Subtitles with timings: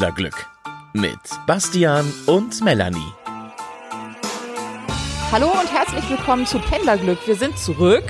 [0.00, 0.46] Pendlerglück
[0.94, 3.12] mit Bastian und Melanie.
[5.30, 7.18] Hallo und herzlich willkommen zu Pendlerglück.
[7.26, 8.04] Wir sind zurück.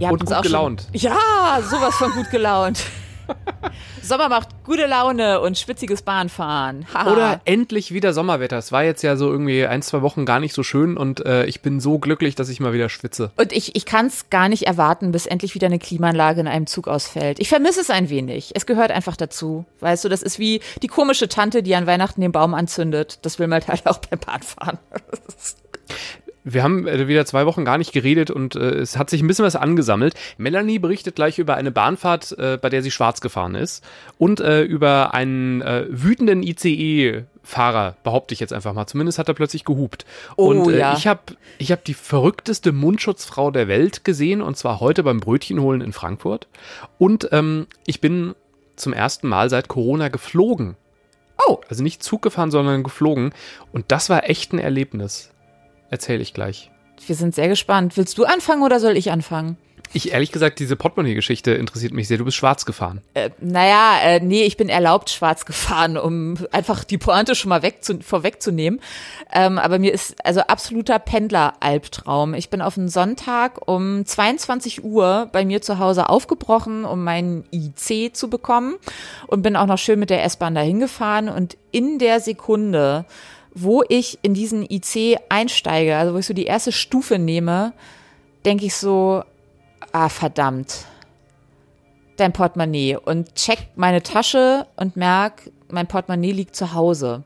[0.00, 0.88] Ihr habt und uns gut auch gelaunt.
[0.90, 2.82] Schon, ja, sowas von gut gelaunt.
[4.02, 6.86] Sommer macht gute Laune und schwitziges Bahnfahren.
[7.06, 8.58] Oder endlich wieder Sommerwetter.
[8.58, 11.44] Es war jetzt ja so irgendwie ein, zwei Wochen gar nicht so schön und äh,
[11.46, 13.30] ich bin so glücklich, dass ich mal wieder schwitze.
[13.36, 16.66] Und ich, ich kann es gar nicht erwarten, bis endlich wieder eine Klimaanlage in einem
[16.66, 17.40] Zug ausfällt.
[17.40, 18.52] Ich vermisse es ein wenig.
[18.54, 19.64] Es gehört einfach dazu.
[19.80, 23.18] Weißt du, das ist wie die komische Tante, die an Weihnachten den Baum anzündet.
[23.22, 24.78] Das will man halt auch beim Bahnfahren.
[26.42, 29.26] Wir haben äh, wieder zwei Wochen gar nicht geredet und äh, es hat sich ein
[29.26, 30.14] bisschen was angesammelt.
[30.38, 33.84] Melanie berichtet gleich über eine Bahnfahrt, äh, bei der sie schwarz gefahren ist
[34.18, 38.86] und äh, über einen äh, wütenden ICE-Fahrer, behaupte ich jetzt einfach mal.
[38.86, 40.06] Zumindest hat er plötzlich gehupt.
[40.36, 40.94] Oh, und äh, ja.
[40.96, 41.20] ich habe
[41.58, 46.48] ich hab die verrückteste Mundschutzfrau der Welt gesehen und zwar heute beim Brötchenholen in Frankfurt.
[46.98, 48.34] Und ähm, ich bin
[48.76, 50.76] zum ersten Mal seit Corona geflogen.
[51.46, 51.60] Oh.
[51.68, 53.32] Also nicht Zug gefahren, sondern geflogen.
[53.72, 55.30] Und das war echt ein Erlebnis
[55.90, 56.70] erzähle ich gleich.
[57.06, 57.96] Wir sind sehr gespannt.
[57.96, 59.56] Willst du anfangen oder soll ich anfangen?
[59.92, 62.18] Ich ehrlich gesagt, diese Portemonnaie-Geschichte interessiert mich sehr.
[62.18, 63.00] Du bist schwarz gefahren.
[63.14, 67.62] Äh, naja, äh, nee, ich bin erlaubt schwarz gefahren, um einfach die Pointe schon mal
[67.62, 68.80] weg zu, vorwegzunehmen.
[69.32, 72.34] Ähm, aber mir ist also absoluter Pendler-Albtraum.
[72.34, 77.44] Ich bin auf einen Sonntag um 22 Uhr bei mir zu Hause aufgebrochen, um meinen
[77.50, 78.76] IC zu bekommen
[79.26, 83.06] und bin auch noch schön mit der S-Bahn dahin gefahren und in der Sekunde
[83.54, 87.72] wo ich in diesen IC einsteige, also wo ich so die erste Stufe nehme,
[88.44, 89.22] denke ich so,
[89.92, 90.86] ah, verdammt,
[92.16, 97.24] dein Portemonnaie und check meine Tasche und merk, mein Portemonnaie liegt zu Hause.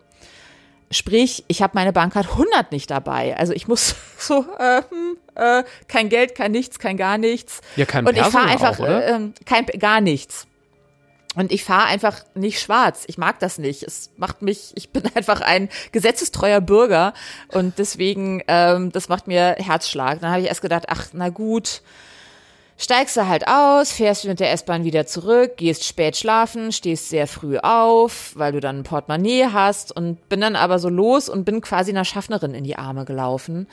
[0.91, 3.37] Sprich, ich habe meine Bankkarte 100 nicht dabei.
[3.37, 7.61] Also ich muss so, äh, hm, äh, kein Geld, kein nichts, kein gar nichts.
[7.77, 10.47] Ja, kein Und ich fahre einfach auch, äh, kein gar nichts.
[11.37, 13.05] Und ich fahre einfach nicht schwarz.
[13.07, 13.83] Ich mag das nicht.
[13.83, 17.13] Es macht mich, ich bin einfach ein gesetzestreuer Bürger
[17.49, 20.21] und deswegen, ähm, das macht mir Herzschlag.
[20.21, 21.83] Dann habe ich erst gedacht, ach, na gut,
[22.77, 27.27] steigst du halt aus, fährst mit der S-Bahn wieder zurück, gehst spät schlafen, stehst sehr
[27.27, 31.45] früh auf, weil du dann ein Portemonnaie hast und bin dann aber so los und
[31.45, 33.67] bin quasi einer Schaffnerin in die Arme gelaufen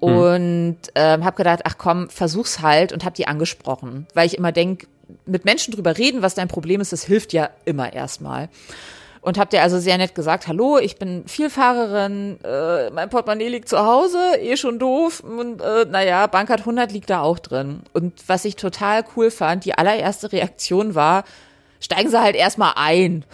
[0.00, 0.16] hm.
[0.16, 4.52] und ähm, habe gedacht, ach komm, versuch's halt und habe die angesprochen, weil ich immer
[4.52, 4.86] denk
[5.26, 8.48] mit Menschen drüber reden, was dein Problem ist, das hilft ja immer erstmal.
[9.24, 13.70] Und habt ihr also sehr nett gesagt, hallo, ich bin Vielfahrerin, äh, mein Portemonnaie liegt
[13.70, 15.20] zu Hause, eh schon doof.
[15.20, 17.80] Und äh, naja, Bankart 100 liegt da auch drin.
[17.94, 21.24] Und was ich total cool fand, die allererste Reaktion war,
[21.80, 23.24] steigen Sie halt erstmal ein.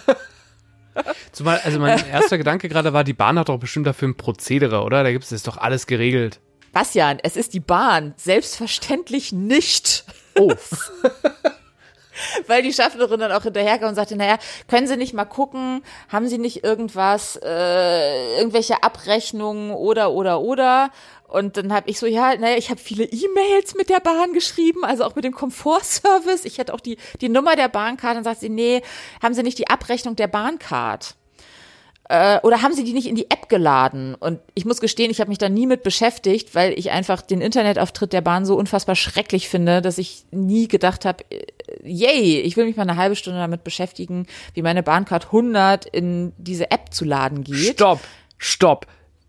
[1.30, 4.82] Zumal, also mein erster Gedanke gerade war, die Bahn hat doch bestimmt dafür ein Prozedere,
[4.82, 5.04] oder?
[5.04, 6.40] Da gibt es doch alles geregelt.
[6.72, 8.14] Bastian, es ist die Bahn.
[8.16, 10.04] Selbstverständlich nicht.
[10.38, 10.52] Oh.
[12.46, 16.28] Weil die Schaffnerin dann auch hinterherkam und sagte, naja, können Sie nicht mal gucken, haben
[16.28, 20.90] Sie nicht irgendwas, äh, irgendwelche Abrechnungen oder, oder, oder?
[21.26, 24.84] Und dann habe ich so, ja, naja, ich habe viele E-Mails mit der Bahn geschrieben,
[24.84, 26.44] also auch mit dem Komfortservice.
[26.44, 28.16] Ich hätte auch die, die Nummer der Bahncard.
[28.16, 28.82] Dann sagt sie, nee,
[29.20, 31.16] haben Sie nicht die Abrechnung der Bahncard?
[32.08, 34.14] Äh, oder haben sie die nicht in die App geladen?
[34.14, 37.40] Und ich muss gestehen, ich habe mich da nie mit beschäftigt, weil ich einfach den
[37.40, 41.44] Internetauftritt der Bahn so unfassbar schrecklich finde, dass ich nie gedacht habe, äh,
[41.82, 46.32] yay, ich will mich mal eine halbe Stunde damit beschäftigen, wie meine Bahncard 100 in
[46.36, 47.74] diese App zu laden geht.
[47.74, 48.00] Stopp,
[48.38, 48.86] stopp.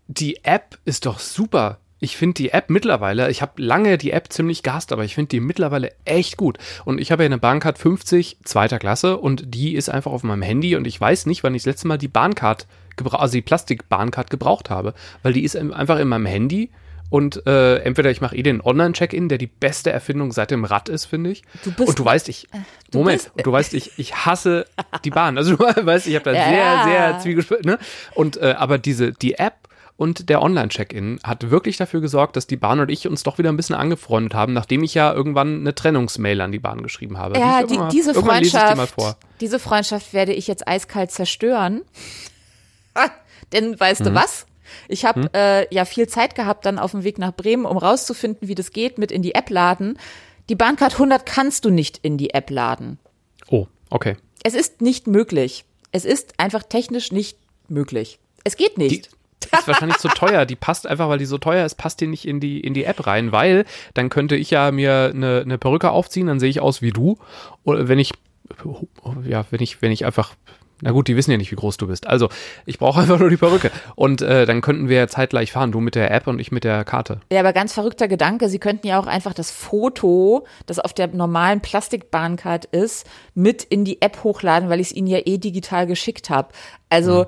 [0.08, 4.32] Die App ist doch super ich finde die App mittlerweile, ich habe lange die App
[4.32, 6.58] ziemlich gehasst, aber ich finde die mittlerweile echt gut.
[6.84, 10.42] Und ich habe ja eine Bahncard 50 zweiter Klasse und die ist einfach auf meinem
[10.42, 12.66] Handy und ich weiß nicht, wann ich das letzte Mal die Bahncard,
[13.12, 16.70] also die Plastik-Bahncard gebraucht habe, weil die ist einfach in meinem Handy
[17.08, 20.88] und äh, entweder ich mache eh den Online-Check-In, der die beste Erfindung seit dem Rad
[20.88, 21.42] ist, finde ich.
[21.62, 22.58] Du bist und du weißt, ich äh,
[22.90, 24.66] du Moment, bist, und du weißt, ich ich hasse
[25.04, 25.38] die Bahn.
[25.38, 26.48] Also du weißt, ich habe da ja.
[26.48, 27.70] sehr sehr zwiegespalten.
[27.70, 27.78] Ne?
[28.14, 29.65] Und äh, aber diese die App
[29.96, 33.48] und der Online-Check-In hat wirklich dafür gesorgt, dass die Bahn und ich uns doch wieder
[33.48, 37.38] ein bisschen angefreundet haben, nachdem ich ja irgendwann eine Trennungsmail an die Bahn geschrieben habe.
[37.38, 41.82] Ja, die, mal, diese Freundschaft, die diese Freundschaft werde ich jetzt eiskalt zerstören.
[43.52, 44.04] Denn weißt mhm.
[44.04, 44.46] du was?
[44.88, 45.28] Ich habe hm?
[45.32, 48.72] äh, ja viel Zeit gehabt dann auf dem Weg nach Bremen, um rauszufinden, wie das
[48.72, 49.98] geht mit in die App laden.
[50.48, 52.98] Die Bahncard 100 kannst du nicht in die App laden.
[53.48, 54.16] Oh, okay.
[54.42, 55.64] Es ist nicht möglich.
[55.92, 57.38] Es ist einfach technisch nicht
[57.68, 58.18] möglich.
[58.44, 59.10] Es geht nicht.
[59.52, 60.44] Ist wahrscheinlich zu teuer.
[60.46, 62.84] Die passt einfach, weil die so teuer ist, passt die nicht in die, in die
[62.84, 66.60] App rein, weil dann könnte ich ja mir eine, eine Perücke aufziehen, dann sehe ich
[66.60, 67.18] aus wie du.
[67.64, 68.12] Oder wenn ich,
[69.24, 70.34] ja, wenn ich, wenn ich einfach
[70.82, 72.06] Na gut, die wissen ja nicht, wie groß du bist.
[72.06, 72.28] Also,
[72.66, 73.70] ich brauche einfach nur die Perücke.
[73.94, 76.84] Und äh, dann könnten wir zeitgleich fahren, du mit der App und ich mit der
[76.84, 77.20] Karte.
[77.32, 81.08] Ja, aber ganz verrückter Gedanke, Sie könnten ja auch einfach das Foto, das auf der
[81.08, 85.86] normalen Plastikbahncard ist, mit in die App hochladen, weil ich es Ihnen ja eh digital
[85.86, 86.48] geschickt habe.
[86.90, 87.26] Also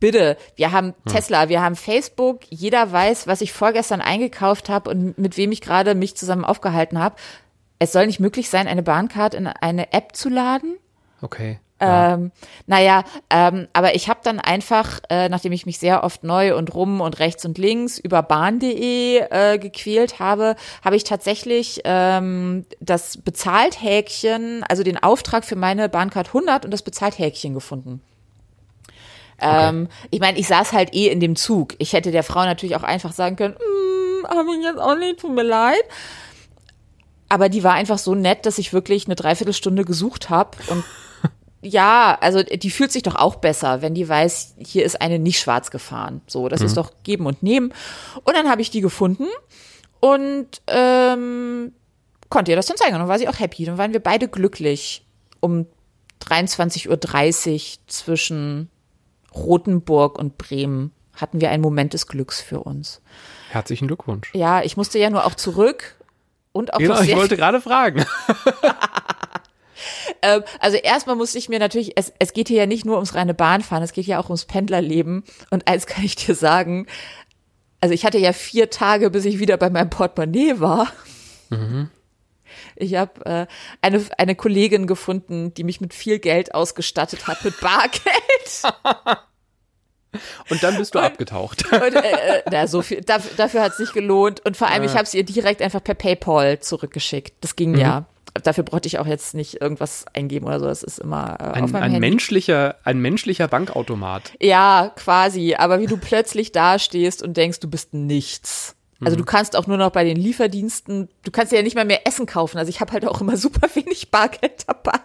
[0.00, 5.18] bitte, wir haben Tesla, wir haben Facebook, jeder weiß, was ich vorgestern eingekauft habe und
[5.18, 7.16] mit wem ich gerade mich zusammen aufgehalten habe.
[7.78, 10.76] Es soll nicht möglich sein, eine Bahncard in eine App zu laden.
[11.20, 11.58] Okay.
[11.80, 12.14] Ja.
[12.14, 12.32] Ähm,
[12.66, 16.74] naja, ähm, aber ich habe dann einfach, äh, nachdem ich mich sehr oft neu und
[16.74, 23.18] rum und rechts und links über bahn.de äh, gequält habe, habe ich tatsächlich ähm, das
[23.18, 28.00] Bezahlt-Häkchen, also den Auftrag für meine Bahncard 100 und das Bezahlt-Häkchen gefunden.
[29.40, 31.74] Ähm, ich meine, ich saß halt eh in dem Zug.
[31.78, 35.20] Ich hätte der Frau natürlich auch einfach sagen können, mm, habe ich jetzt auch nicht,
[35.20, 35.82] tut mir leid.
[37.28, 40.84] Aber die war einfach so nett, dass ich wirklich eine Dreiviertelstunde gesucht habe und
[41.60, 45.40] ja, also die fühlt sich doch auch besser, wenn die weiß, hier ist eine nicht
[45.40, 46.20] schwarz gefahren.
[46.28, 47.72] So, das ist doch geben und nehmen.
[48.22, 49.26] Und dann habe ich die gefunden
[50.00, 51.72] und ähm,
[52.28, 52.94] konnte ihr das dann zeigen.
[52.94, 53.64] Und dann war sie auch happy.
[53.64, 55.04] Dann waren wir beide glücklich
[55.40, 55.66] um
[56.22, 58.70] 23.30 Uhr zwischen
[59.36, 60.92] Rothenburg und Bremen.
[61.14, 63.00] Hatten wir einen Moment des Glücks für uns.
[63.50, 64.30] Herzlichen Glückwunsch.
[64.34, 65.96] Ja, ich musste ja nur auch zurück
[66.52, 68.04] und auch Genau, ich wollte gerade fragen.
[70.22, 73.14] Ähm, also erstmal musste ich mir natürlich, es, es geht hier ja nicht nur ums
[73.14, 75.24] reine Bahnfahren, es geht ja auch ums Pendlerleben.
[75.50, 76.86] Und eins kann ich dir sagen,
[77.80, 80.88] also ich hatte ja vier Tage, bis ich wieder bei meinem Portemonnaie war.
[82.76, 83.46] Ich habe äh,
[83.82, 88.02] eine, eine Kollegin gefunden, die mich mit viel Geld ausgestattet hat, mit Bargeld.
[90.50, 91.64] Und dann bist du abgetaucht.
[91.72, 94.44] Und, äh, äh, na, so viel, dafür, dafür hat es sich gelohnt.
[94.44, 97.34] Und vor allem, ich habe es ihr direkt einfach per PayPal zurückgeschickt.
[97.40, 98.06] Das ging ja.
[98.42, 100.66] Dafür brauchte ich auch jetzt nicht irgendwas eingeben oder so.
[100.66, 102.00] Das ist immer äh, auf Ein, meinem ein, Handy.
[102.00, 104.32] menschlicher, ein menschlicher Bankautomat.
[104.40, 105.54] Ja, quasi.
[105.54, 108.76] Aber wie du plötzlich dastehst und denkst, du bist nichts.
[109.04, 112.06] Also du kannst auch nur noch bei den Lieferdiensten, du kannst ja nicht mal mehr
[112.06, 112.58] Essen kaufen.
[112.58, 115.00] Also ich habe halt auch immer super wenig Bargeld dabei.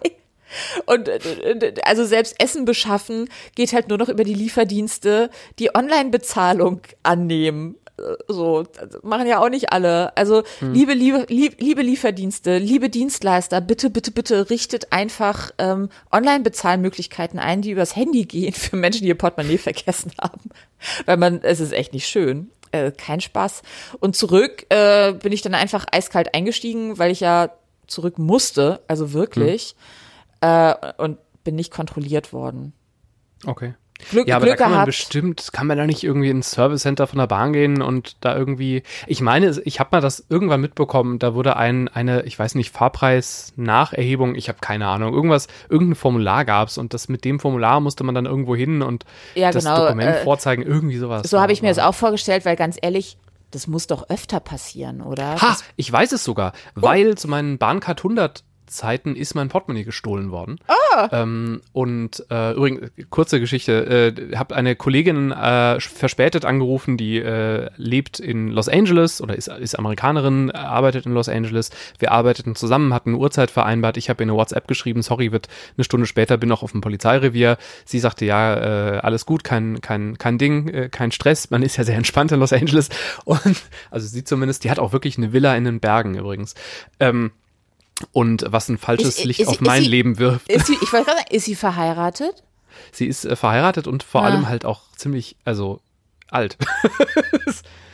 [0.86, 6.80] Und äh, also selbst Essen beschaffen geht halt nur noch über die Lieferdienste, die Online-Bezahlung
[7.02, 7.76] annehmen.
[7.98, 10.16] Äh, So, das machen ja auch nicht alle.
[10.16, 17.38] Also, liebe, liebe, lieb- liebe Lieferdienste, liebe Dienstleister, bitte, bitte, bitte richtet einfach ähm, Online-Bezahlmöglichkeiten
[17.38, 20.50] ein, die übers Handy gehen für Menschen, die ihr Portemonnaie vergessen haben.
[21.06, 22.50] Weil man, es ist echt nicht schön.
[22.72, 23.62] Äh, kein Spaß.
[24.00, 27.50] Und zurück äh, bin ich dann einfach eiskalt eingestiegen, weil ich ja
[27.86, 29.76] zurück musste, also wirklich.
[30.42, 32.74] Äh, und bin nicht kontrolliert worden.
[33.46, 33.74] Okay.
[34.10, 36.82] Glück, Ja, aber Glück da kann man bestimmt, kann man da nicht irgendwie ins Service
[36.82, 40.60] Center von der Bahn gehen und da irgendwie, ich meine, ich habe mal das irgendwann
[40.60, 45.94] mitbekommen, da wurde ein, eine, ich weiß nicht, Fahrpreis-Nacherhebung, ich habe keine Ahnung, irgendwas, irgendein
[45.94, 49.04] Formular gab's und das mit dem Formular musste man dann irgendwo hin und
[49.34, 51.28] Ja, das genau, Dokument äh, vorzeigen, irgendwie sowas.
[51.28, 53.18] So habe ich mir das auch vorgestellt, weil ganz ehrlich,
[53.50, 55.40] das muss doch öfter passieren, oder?
[55.40, 59.84] Ha, Das, ich weiß es sogar, weil zu meinen Bahncard 100 Zeiten ist mein Portemonnaie
[59.84, 60.58] gestohlen worden.
[60.66, 61.08] Ah.
[61.12, 67.68] Ähm, und äh, übrigens, kurze Geschichte, äh, habt eine Kollegin äh, verspätet angerufen, die äh,
[67.76, 71.70] lebt in Los Angeles oder ist, ist Amerikanerin, arbeitet in Los Angeles.
[71.98, 73.96] Wir arbeiteten zusammen, hatten eine Uhrzeit vereinbart.
[73.96, 76.80] Ich habe ihr eine WhatsApp geschrieben, sorry, wird eine Stunde später, bin noch auf dem
[76.80, 77.58] Polizeirevier.
[77.84, 78.54] Sie sagte, ja,
[78.96, 81.50] äh, alles gut, kein, kein, kein Ding, äh, kein Stress.
[81.50, 82.88] Man ist ja sehr entspannt in Los Angeles.
[83.24, 86.54] Und also sie zumindest, die hat auch wirklich eine Villa in den Bergen übrigens.
[87.00, 87.32] Ähm,
[88.12, 90.48] und was ein falsches Ist- Licht ist- auf mein sie- Leben wirft.
[90.50, 92.42] ist sie, ich wollte gerade sagen, ist sie verheiratet?
[92.90, 94.26] Sie ist äh, verheiratet und vor Ah.
[94.26, 95.80] allem halt auch ziemlich, also
[96.30, 96.56] alt.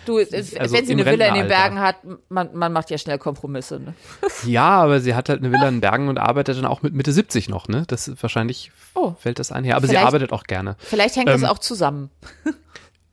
[0.07, 0.33] Du, Also
[0.75, 1.49] wenn sie eine Villa in den.
[1.49, 1.97] Bergen hat,
[2.31, 3.79] man, man macht ja schnell Kompromisse.
[3.79, 3.93] Ne?
[4.47, 6.95] ja, aber sie hat halt eine Villa in den Bergen und arbeitet dann auch mit
[6.95, 7.85] Mitte 70 noch, ne?
[7.89, 9.13] Das ist wahrscheinlich Oh.
[9.21, 9.77] fällt das einher.
[9.77, 10.77] Aber sie Vielleicht- arbeitet auch gerne.
[10.79, 12.09] Vielleicht hängt Ähm, das auch zusammen.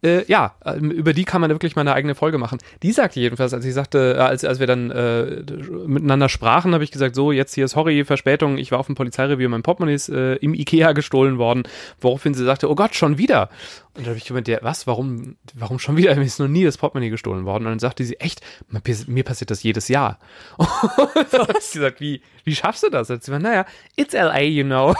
[0.05, 2.59] Äh, ja, ähm, über die kann man wirklich mal eine eigene Folge machen.
[2.83, 5.43] Die sagte jedenfalls, als ich sagte, äh, als, als wir dann äh,
[5.87, 8.93] miteinander sprachen, habe ich gesagt, so, jetzt hier ist sorry, Verspätung, ich war auf dem
[8.93, 11.63] Polizeirevier, mein Portemonnaie ist äh, im Ikea gestohlen worden,
[11.99, 13.49] woraufhin sie sagte, oh Gott, schon wieder.
[13.95, 16.13] Und dann habe ich gemeint, ja, was, warum, warum schon wieder?
[16.15, 17.65] Mir ist noch nie das Portemonnaie gestohlen worden.
[17.65, 20.19] Und dann sagte sie, echt, mir, mir passiert das jedes Jahr.
[20.57, 20.67] Und
[21.31, 23.09] dann habe ich gesagt, wie, wie schaffst du das?
[23.09, 24.93] Und sie war, naja, it's LA, you know.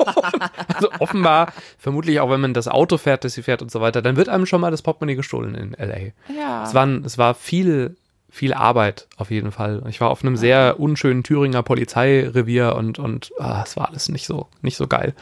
[0.74, 4.02] also offenbar, vermutlich auch wenn man das Auto fährt, das sie fährt und so weiter,
[4.02, 6.12] dann wird einem schon mal das Portemonnaie gestohlen in LA.
[6.36, 6.64] Ja.
[6.64, 7.96] Es, waren, es war viel,
[8.30, 9.82] viel Arbeit auf jeden Fall.
[9.88, 14.26] Ich war auf einem sehr unschönen Thüringer Polizeirevier und, und ah, es war alles nicht
[14.26, 15.14] so, nicht so geil.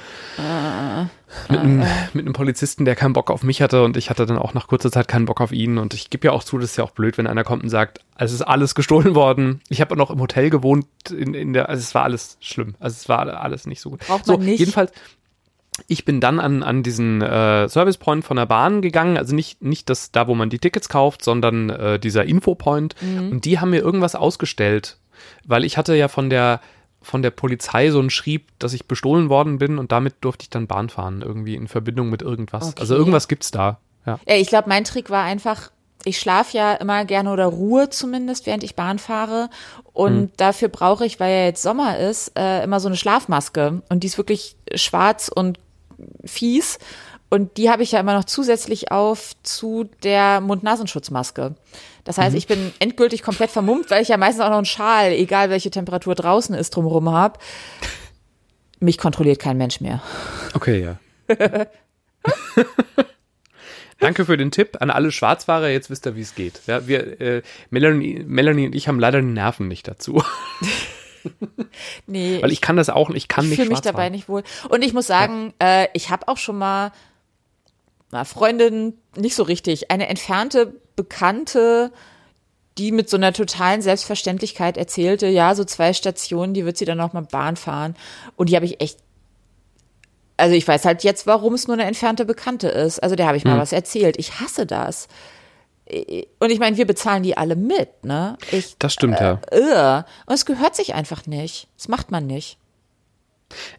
[1.49, 4.39] Mit einem, mit einem Polizisten, der keinen Bock auf mich hatte und ich hatte dann
[4.39, 6.71] auch nach kurzer Zeit keinen Bock auf ihn und ich gebe ja auch zu, das
[6.71, 9.61] ist ja auch blöd, wenn einer kommt und sagt, es ist alles gestohlen worden.
[9.69, 12.75] Ich habe noch im Hotel gewohnt, in, in der, also es war alles schlimm.
[12.81, 14.01] Also es war alles nicht so gut.
[14.01, 14.59] Braucht so, man nicht.
[14.59, 14.91] jedenfalls,
[15.89, 19.63] ich bin dann an, an diesen äh, Service Point von der Bahn gegangen, also nicht,
[19.63, 22.95] nicht das da, wo man die Tickets kauft, sondern äh, dieser Infopoint.
[23.03, 23.31] Mhm.
[23.31, 24.97] Und die haben mir irgendwas ausgestellt,
[25.45, 26.61] weil ich hatte ja von der
[27.03, 30.51] von der Polizei so ein Schrieb, dass ich bestohlen worden bin und damit durfte ich
[30.51, 32.71] dann Bahn fahren, irgendwie in Verbindung mit irgendwas.
[32.71, 32.81] Okay.
[32.81, 33.79] Also irgendwas gibt's da.
[34.07, 34.19] Ja.
[34.27, 35.71] Ja, ich glaube, mein Trick war einfach,
[36.05, 39.51] ich schlafe ja immer gerne oder Ruhe zumindest, während ich Bahn fahre.
[39.93, 40.31] Und Hm.
[40.37, 43.83] dafür brauche ich, weil ja jetzt Sommer ist, äh, immer so eine Schlafmaske.
[43.89, 45.61] Und die ist wirklich schwarz und
[46.25, 46.79] fies.
[47.29, 51.57] Und die habe ich ja immer noch zusätzlich auf zu der Mund-Nasenschutzmaske.
[52.05, 52.23] Das Mhm.
[52.23, 55.51] heißt, ich bin endgültig komplett vermummt, weil ich ja meistens auch noch einen Schal, egal
[55.51, 57.39] welche Temperatur draußen ist, drumherum habe.
[58.79, 60.03] Mich kontrolliert kein Mensch mehr.
[60.55, 60.99] Okay, ja.
[63.99, 65.69] Danke für den Tipp an alle Schwarzfahrer.
[65.71, 66.61] Jetzt wisst ihr, wie es geht.
[66.67, 70.23] Ja, wir, äh, Melanie, Melanie und ich haben leider die Nerven nicht dazu.
[72.07, 74.13] Nee, Weil ich kann das auch, ich kann ich nicht fühle mich dabei fahren.
[74.13, 74.43] nicht wohl.
[74.69, 76.93] Und ich muss sagen, äh, ich habe auch schon mal
[78.13, 81.93] na, Freundin nicht so richtig, eine entfernte Bekannte,
[82.79, 86.99] die mit so einer totalen Selbstverständlichkeit erzählte, ja, so zwei Stationen, die wird sie dann
[86.99, 87.97] noch mal Bahn fahren.
[88.37, 88.99] Und die habe ich echt,
[90.37, 93.03] also ich weiß halt jetzt, warum es nur eine entfernte Bekannte ist.
[93.03, 93.53] Also der habe ich Hm.
[93.53, 94.19] mal was erzählt.
[94.19, 95.09] Ich hasse das.
[96.39, 98.37] Und ich meine, wir bezahlen die alle mit, ne?
[98.51, 99.41] Ich, Das stimmt, ja.
[99.53, 100.05] irr.
[100.27, 101.69] Und es gehört sich einfach nicht.
[101.77, 102.59] Das macht man nicht.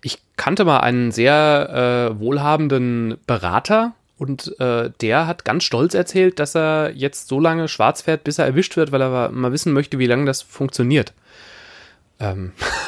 [0.01, 6.39] Ich kannte mal einen sehr äh, wohlhabenden Berater und äh, der hat ganz stolz erzählt,
[6.39, 9.73] dass er jetzt so lange schwarz fährt, bis er erwischt wird, weil er mal wissen
[9.73, 11.13] möchte, wie lange das funktioniert.
[12.19, 12.53] Ähm,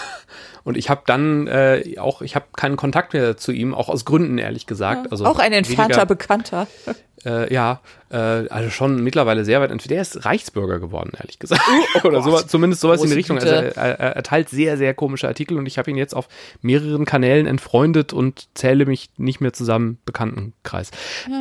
[0.69, 4.05] und ich habe dann äh, auch, ich habe keinen Kontakt mehr zu ihm, auch aus
[4.05, 5.11] Gründen, ehrlich gesagt.
[5.11, 6.67] Also auch ein entfernter weniger- Bekannter.
[7.25, 9.91] Äh, ja, äh, also schon mittlerweile sehr weit entfernt.
[9.91, 11.61] Der ist Reichsbürger geworden, ehrlich gesagt.
[12.05, 13.37] Oder so, zumindest sowas in die Richtung.
[13.37, 16.29] Also er, er, er teilt sehr, sehr komische Artikel und ich habe ihn jetzt auf
[16.61, 20.91] mehreren Kanälen entfreundet und zähle mich nicht mehr zusammen Bekanntenkreis.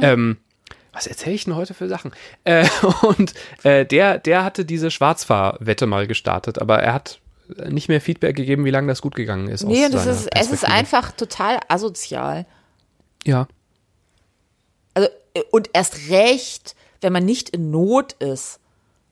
[0.03, 0.39] Ähm,
[0.93, 2.11] was erzähle ich denn heute für Sachen?
[2.43, 2.67] Äh,
[3.03, 7.21] und äh, der, der hatte diese Schwarzfahrwette mal gestartet, aber er hat
[7.69, 9.65] nicht mehr Feedback gegeben, wie lange das gut gegangen ist.
[9.65, 12.47] Nee, das ist, es ist einfach total asozial.
[13.25, 13.49] Ja.
[14.95, 18.61] Also, äh, und erst recht, wenn man nicht in Not ist.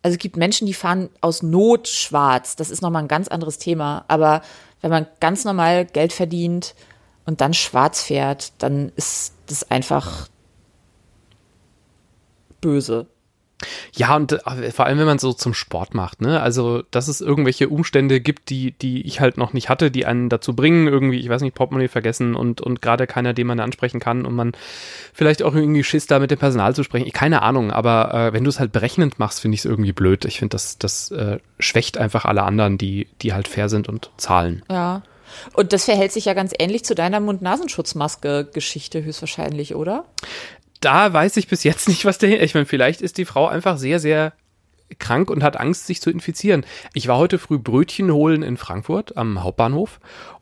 [0.02, 2.56] Also es gibt Menschen, die fahren aus Not schwarz.
[2.56, 4.04] Das ist nochmal ein ganz anderes Thema.
[4.08, 4.42] Aber
[4.80, 6.74] wenn man ganz normal Geld verdient
[7.24, 10.28] und dann schwarz fährt, dann ist das einfach
[12.60, 13.06] böse.
[13.94, 16.40] Ja, und äh, vor allem, wenn man so zum Sport macht, ne?
[16.42, 20.28] Also, dass es irgendwelche Umstände gibt, die, die ich halt noch nicht hatte, die einen
[20.28, 23.98] dazu bringen, irgendwie, ich weiß nicht, Portemonnaie vergessen und, und gerade keiner, den man ansprechen
[23.98, 24.52] kann und man
[25.14, 27.10] vielleicht auch irgendwie Schiss da mit dem Personal zu sprechen.
[27.12, 30.26] Keine Ahnung, aber äh, wenn du es halt berechnend machst, finde ich es irgendwie blöd.
[30.26, 34.10] Ich finde, das, das äh, schwächt einfach alle anderen, die, die halt fair sind und
[34.18, 34.62] zahlen.
[34.70, 35.02] Ja.
[35.54, 40.04] Und das verhält sich ja ganz ähnlich zu deiner Mund-Nasenschutzmaske-Geschichte höchstwahrscheinlich, oder?
[40.80, 42.42] Da weiß ich bis jetzt nicht, was der.
[42.42, 44.32] Ich meine, vielleicht ist die Frau einfach sehr, sehr
[44.98, 46.64] krank und hat Angst, sich zu infizieren.
[46.94, 49.98] Ich war heute früh Brötchen holen in Frankfurt am Hauptbahnhof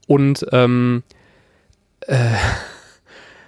[0.07, 1.03] und ähm,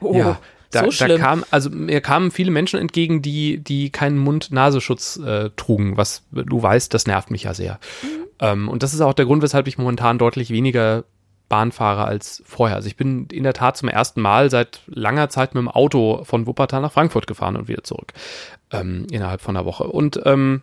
[0.01, 0.39] Oh, ja,
[0.71, 5.51] da, so da kam, also mir kamen viele Menschen entgegen, die, die keinen Mund-Nasenschutz äh,
[5.57, 7.79] trugen, was du weißt, das nervt mich ja sehr.
[8.03, 8.09] Mhm.
[8.41, 11.05] Ähm, und das ist auch der Grund, weshalb ich momentan deutlich weniger
[11.49, 12.77] Bahn fahre als vorher.
[12.77, 16.25] Also ich bin in der Tat zum ersten Mal seit langer Zeit mit dem Auto
[16.25, 18.13] von Wuppertal nach Frankfurt gefahren und wieder zurück.
[18.73, 19.85] Ähm, innerhalb von einer Woche.
[19.85, 20.63] Und ähm,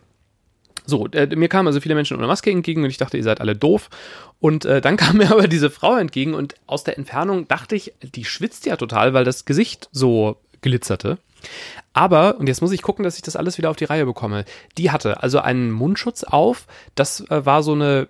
[0.86, 3.40] so, äh, mir kamen also viele Menschen ohne Maske entgegen und ich dachte, ihr seid
[3.40, 3.88] alle doof.
[4.40, 7.94] Und äh, dann kam mir aber diese Frau entgegen und aus der Entfernung dachte ich,
[8.02, 11.18] die schwitzt ja total, weil das Gesicht so glitzerte.
[11.92, 14.44] Aber, und jetzt muss ich gucken, dass ich das alles wieder auf die Reihe bekomme,
[14.78, 18.08] die hatte also einen Mundschutz auf, das äh, war so eine,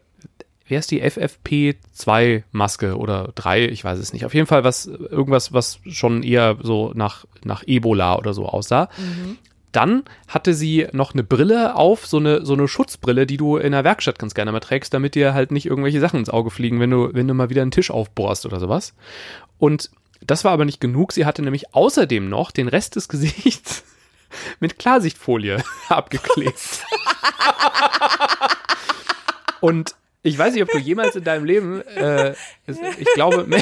[0.67, 4.25] wer ist die FFP2-Maske oder 3, ich weiß es nicht.
[4.25, 8.89] Auf jeden Fall was, irgendwas, was schon eher so nach, nach Ebola oder so aussah.
[9.73, 13.73] Dann hatte sie noch eine Brille auf, so eine, so eine Schutzbrille, die du in
[13.73, 16.81] der Werkstatt ganz gerne mal trägst, damit dir halt nicht irgendwelche Sachen ins Auge fliegen,
[16.81, 18.95] wenn du, wenn du mal wieder einen Tisch aufbohrst oder sowas.
[19.59, 19.91] Und
[20.21, 21.13] das war aber nicht genug.
[21.13, 23.85] Sie hatte nämlich außerdem noch den Rest des Gesichts
[24.61, 26.85] mit Klarsichtfolie abgeklebt.
[29.61, 29.95] Und
[30.25, 32.35] ich weiß nicht, ob du jemals in deinem Leben, äh,
[32.67, 33.47] ich glaube,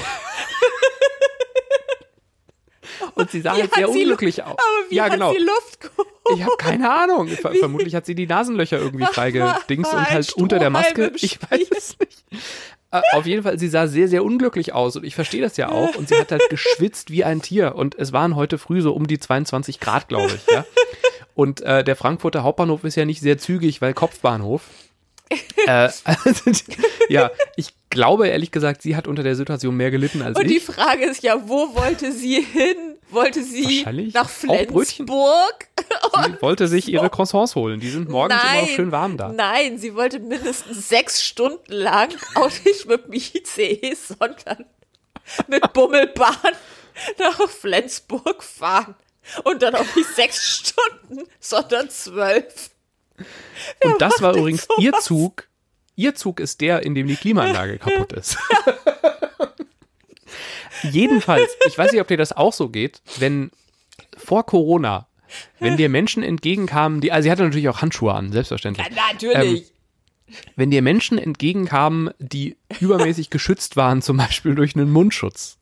[3.15, 4.53] und sie sah Wie halt sehr Lu- unglücklich aus.
[4.53, 5.33] Aber wie ja, hat genau.
[5.33, 6.09] sie Luft geholt?
[6.35, 7.29] Ich habe keine Ahnung.
[7.29, 11.13] Ver vermutlich hat sie die Nasenlöcher irgendwie freigedingst und halt unter der Maske.
[11.17, 12.25] Ich weiß es nicht.
[12.93, 15.69] Äh, Auf jeden Fall, sie sah sehr, sehr unglücklich aus und ich verstehe das ja
[15.71, 15.97] auch.
[15.97, 17.75] Und sie hat halt geschwitzt wie ein Tier.
[17.75, 20.55] Und es waren heute früh so um die 22 Grad, glaube ich.
[20.55, 20.65] Ja?
[21.35, 24.63] Und äh, der Frankfurter Hauptbahnhof ist ja nicht sehr zügig, weil Kopfbahnhof.
[25.67, 26.51] äh, also,
[27.09, 30.57] ja, ich glaube ehrlich gesagt, sie hat unter der Situation mehr gelitten als Und die
[30.57, 30.65] ich.
[30.65, 32.77] Frage ist ja, wo wollte sie hin?
[33.11, 33.85] Wollte sie
[34.15, 34.29] nach.
[34.31, 35.69] Flensburg?
[36.25, 37.79] Sie wollte sich ihre Croissants holen.
[37.79, 39.29] Die sind morgens immer noch schön warm da.
[39.29, 44.65] Nein, sie wollte mindestens sechs Stunden lang auch nicht mit dem ICE, sondern
[45.47, 46.55] mit Bummelbahn
[47.19, 48.95] nach Flensburg fahren.
[49.45, 52.72] Und dann auch nicht sechs Stunden, sondern zwölf.
[53.85, 55.05] Und das war übrigens ihr sowas?
[55.05, 55.49] Zug.
[55.95, 58.39] Ihr Zug ist der, in dem die Klimaanlage kaputt ist.
[60.83, 63.51] Jedenfalls, ich weiß nicht, ob dir das auch so geht, wenn
[64.17, 65.07] vor Corona,
[65.61, 68.87] wenn dir Menschen entgegenkamen, die, also sie hatte natürlich auch Handschuhe an, selbstverständlich.
[68.89, 69.73] Ja, natürlich.
[70.57, 75.59] Wenn dir Menschen entgegenkamen, die übermäßig geschützt waren, zum Beispiel durch einen Mundschutz,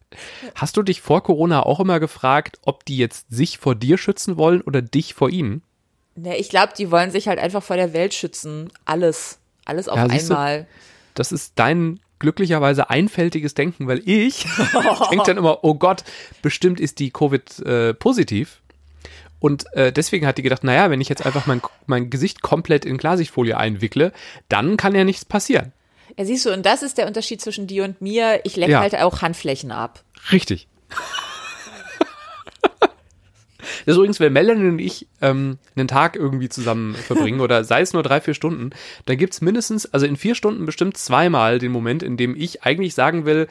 [0.54, 4.36] hast du dich vor Corona auch immer gefragt, ob die jetzt sich vor dir schützen
[4.36, 5.62] wollen oder dich vor ihnen?
[6.22, 8.70] Ne, ich glaube, die wollen sich halt einfach vor der Welt schützen.
[8.84, 9.38] Alles.
[9.64, 10.66] Alles auf Ja, siehst du, einmal.
[11.14, 14.44] Das ist dein glücklicherweise einfältiges Denken, weil ich
[15.10, 16.04] denke dann immer, oh Gott,
[16.42, 18.60] bestimmt ist die Covid äh, positiv.
[19.38, 22.84] Und äh, deswegen hat die gedacht, naja, wenn ich jetzt einfach mein, mein Gesicht komplett
[22.84, 24.12] in Klarsichtfolie einwickle,
[24.50, 25.72] dann kann ja nichts passieren.
[26.18, 28.40] Ja, siehst du, und das ist der Unterschied zwischen dir und mir.
[28.44, 28.80] Ich lecke Ja.
[28.80, 30.04] halt auch Handflächen ab.
[30.30, 30.68] Richtig.
[33.86, 37.80] Das ist übrigens, wenn Melanie und ich ähm, einen Tag irgendwie zusammen verbringen oder sei
[37.80, 38.70] es nur drei, vier Stunden,
[39.06, 42.94] dann gibt's mindestens, also in vier Stunden bestimmt zweimal den Moment, in dem ich eigentlich
[42.94, 43.48] sagen will,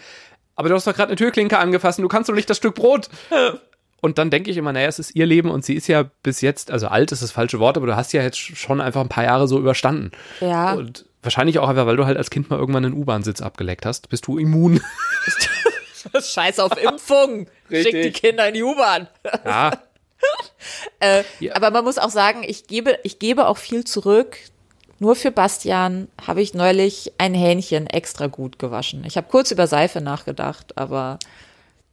[0.55, 2.75] aber du hast doch gerade eine Türklinke angefasst und du kannst doch nicht das Stück
[2.75, 3.09] Brot.
[4.01, 6.39] Und dann denke ich immer, naja, es ist ihr Leben und sie ist ja bis
[6.39, 9.09] jetzt, also alt ist das falsche Wort, aber du hast ja jetzt schon einfach ein
[9.09, 10.11] paar Jahre so überstanden.
[10.39, 10.73] Ja.
[10.73, 14.07] Und wahrscheinlich auch einfach, weil du halt als Kind mal irgendwann einen U-Bahn-Sitz abgeleckt hast,
[14.09, 14.79] bist du immun.
[16.21, 17.47] Scheiß auf Impfung.
[17.69, 17.91] Richtig.
[17.91, 19.07] Schick die Kinder in die U-Bahn.
[19.45, 19.71] Ja,
[20.99, 21.55] Äh, Ja.
[21.55, 24.37] Aber man muss auch sagen, ich gebe, ich gebe auch viel zurück.
[24.99, 29.03] Nur für Bastian habe ich neulich ein Hähnchen extra gut gewaschen.
[29.05, 31.19] Ich habe kurz über Seife nachgedacht, aber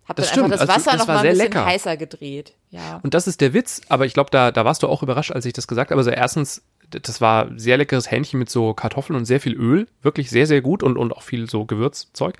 [0.09, 1.65] habe Das dann einfach das Also, Wasser das noch mal ein bisschen lecker.
[1.65, 2.55] heißer gedreht.
[2.71, 2.99] Ja.
[3.05, 5.45] Und das ist der Witz, aber ich glaube, da, da warst du auch überrascht, als
[5.47, 6.01] ich das gesagt habe.
[6.01, 9.87] Also erstens, das war sehr leckeres Hähnchen mit so Kartoffeln und sehr viel Öl.
[10.03, 12.35] Wirklich sehr, sehr gut und, und auch viel so Gewürzzeug.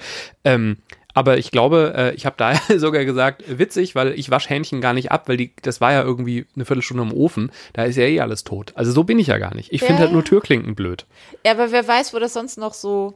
[0.45, 0.79] Ähm,
[1.17, 4.93] aber ich glaube, äh, ich habe da sogar gesagt, witzig, weil ich wasche Hähnchen gar
[4.93, 7.51] nicht ab, weil die, das war ja irgendwie eine Viertelstunde im Ofen.
[7.73, 8.73] Da ist ja eh alles tot.
[8.77, 9.73] Also so bin ich ja gar nicht.
[9.73, 10.25] Ich finde Ja, halt nur.
[10.25, 11.07] Türklinken blöd.
[11.45, 13.15] ja, aber wer weiß, wo das sonst noch so.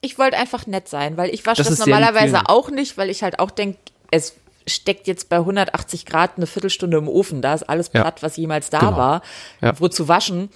[0.00, 3.22] Ich wollte einfach nett sein, weil ich wasche Das das, normalerweise auch nicht, weil ich
[3.22, 3.78] halt auch denke,
[4.10, 4.34] es
[4.66, 7.42] steckt jetzt bei 180 Grad eine Viertelstunde im Ofen.
[7.42, 8.02] Da ist alles Ja.
[8.02, 8.96] platt, was jemals da Genau.
[8.96, 9.22] war.
[9.60, 9.78] Ja.
[9.80, 10.50] Wo zu waschen.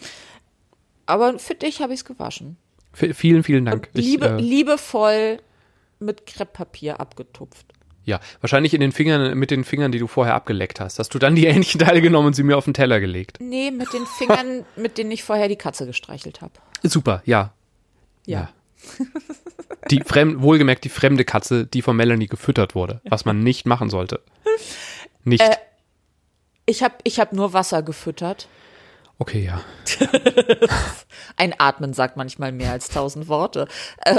[1.07, 2.57] Aber für dich habe ich es gewaschen.
[2.95, 3.89] Vielen, vielen Dank.
[3.95, 5.39] Ich, Liebe, äh, liebevoll
[6.03, 7.67] mit Krepppapier abgetupft.
[8.05, 10.99] ja, wahrscheinlich in den Fingern, mit den Fingern, die du vorher abgeleckt hast.
[10.99, 13.39] Hast du dann die Hähnchenteile genommen und sie mir auf den Teller gelegt.
[13.41, 16.53] Nee, mit den Fingern, mit denen ich vorher die Katze gestreichelt habe.
[16.83, 17.53] Super, ja.
[18.27, 18.51] Ja.
[19.91, 23.91] Die fremd, wohlgemerkt die fremde Katze, die von Melanie gefüttert wurde, was man nicht machen
[23.91, 24.21] sollte.
[25.25, 25.43] Nicht.
[25.43, 25.57] Äh.
[26.67, 28.49] Ich habe ich hab nur Wasser gefüttert.
[29.23, 29.61] Okay, ja.
[31.37, 33.69] Ein Atmen sagt manchmal mehr als tausend Worte.
[34.05, 34.17] Äh,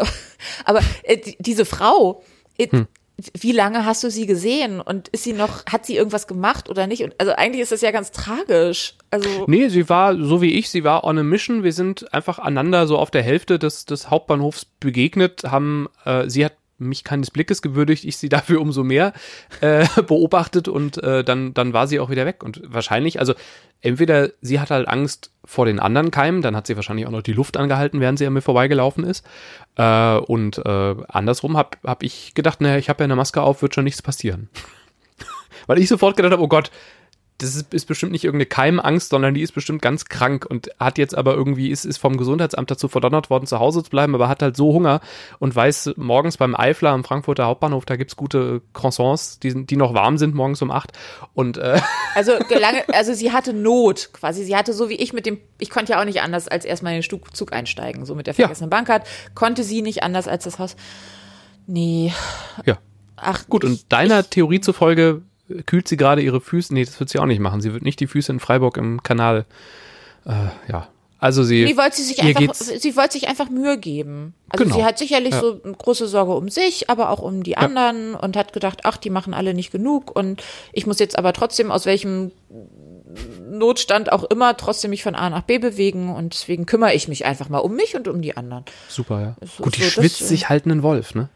[0.66, 2.24] aber äh, die, diese Frau,
[2.60, 2.88] Hm.
[3.40, 4.80] wie lange hast du sie gesehen?
[4.80, 7.04] Und ist sie noch, hat sie irgendwas gemacht oder nicht?
[7.04, 8.96] Und, also eigentlich ist das ja ganz tragisch.
[9.12, 11.64] Also Nee, sie war so wie ich, sie war on a mission.
[11.64, 16.46] Wir sind einfach einander so auf der Hälfte des, des Hauptbahnhofs begegnet, haben, äh, sie
[16.46, 19.14] hat mich keines Blickes gewürdigt, ich sie dafür umso mehr
[19.62, 22.44] äh, beobachtet und äh, dann, dann war sie auch wieder weg.
[22.44, 23.34] Und wahrscheinlich, also
[23.82, 27.22] entweder sie hat halt Angst vor den anderen Keimen, dann hat sie wahrscheinlich auch noch
[27.22, 29.26] die Luft angehalten, während sie an mir vorbeigelaufen ist.
[29.76, 33.62] Äh, und äh, andersrum habe hab ich gedacht, naja, ich habe ja eine Maske auf,
[33.62, 34.50] wird schon nichts passieren.
[35.68, 36.72] Weil ich sofort gedacht habe, oh Gott,
[37.40, 40.98] das ist, ist bestimmt nicht irgendeine Keimangst, sondern die ist bestimmt ganz krank und hat
[40.98, 44.30] jetzt aber irgendwie, ist, ist vom Gesundheitsamt dazu verdonnert worden, zu Hause zu bleiben, aber
[44.30, 45.02] hat halt so Hunger
[45.40, 49.94] und weiß, morgens beim Eifler am Frankfurter Hauptbahnhof, da gibt's gute Croissants, die, die noch
[49.94, 50.92] warm sind morgens um acht.
[51.34, 51.82] Und äh,
[52.16, 54.44] Also lange, also sie hatte Not quasi.
[54.44, 56.94] Sie hatte so wie ich mit dem, ich konnte ja auch nicht anders als erstmal
[56.96, 58.46] in den Zug einsteigen, so mit der Ja.
[58.46, 59.08] vergessenen Bankcard.
[59.34, 60.76] Konnte sie nicht anders als das Haus.
[61.66, 62.14] Nee,
[62.66, 62.78] ja,
[63.16, 65.22] ach gut, ich, und deiner Theorie zufolge
[65.66, 66.74] kühlt sie gerade ihre Füße.
[66.74, 67.62] Nee, das wird sie auch nicht machen.
[67.62, 69.46] Sie wird nicht die Füße in Freiburg im Kanal.
[70.26, 70.32] Äh,
[70.72, 70.88] ja.
[71.20, 71.64] Also sie.
[71.64, 74.34] Nee, wollte sie sich einfach, sie wollte sich einfach Mühe geben.
[74.50, 74.76] Also Genau.
[74.76, 75.40] sie hat sicherlich Ja.
[75.40, 79.10] so große Sorge um sich, aber auch um die anderen und hat gedacht, ach, die
[79.10, 82.32] machen alle nicht genug und ich muss jetzt aber trotzdem aus welchem
[83.50, 87.26] Notstand auch immer trotzdem mich von A nach B bewegen und deswegen kümmere ich mich
[87.26, 88.66] einfach mal um mich und um die anderen.
[88.90, 89.36] Super, ja.
[89.58, 91.30] So- Gut, die so, das, schwitzt äh, sich halt einen Wolf, ne?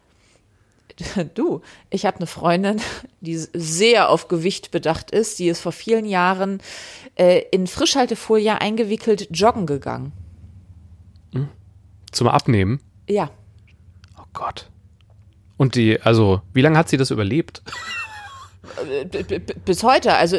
[1.35, 2.81] Du, ich habe eine Freundin,
[3.21, 5.37] die sehr auf Gewicht bedacht ist.
[5.39, 6.59] Die ist vor vielen Jahren
[7.15, 10.11] äh, in Frischhaltefolie eingewickelt joggen gegangen.
[12.11, 12.79] Zum Abnehmen.
[13.09, 13.29] Ja,
[14.17, 14.69] Oh Gott.
[15.57, 17.61] Und die, also, wie lange hat sie das überlebt?
[19.11, 20.13] B- Bis heute.
[20.15, 20.37] Also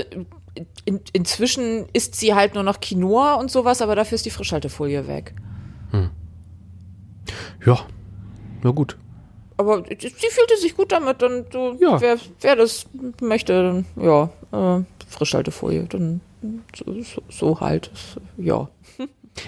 [0.84, 5.06] in, inzwischen isst sie halt nur noch Quinoa und sowas, aber dafür ist die Frischhaltefolie
[5.08, 5.34] weg.
[7.64, 7.80] Ja,
[8.62, 8.96] na gut.
[9.58, 12.00] Aber sie fühlte sich gut damit und so, Ja.
[12.00, 12.86] wer, wer das
[13.20, 14.30] möchte, dann ja,
[14.78, 16.20] äh, Frischhaltefolie, dann
[16.74, 17.90] so, so, so halt,
[18.36, 18.68] ja.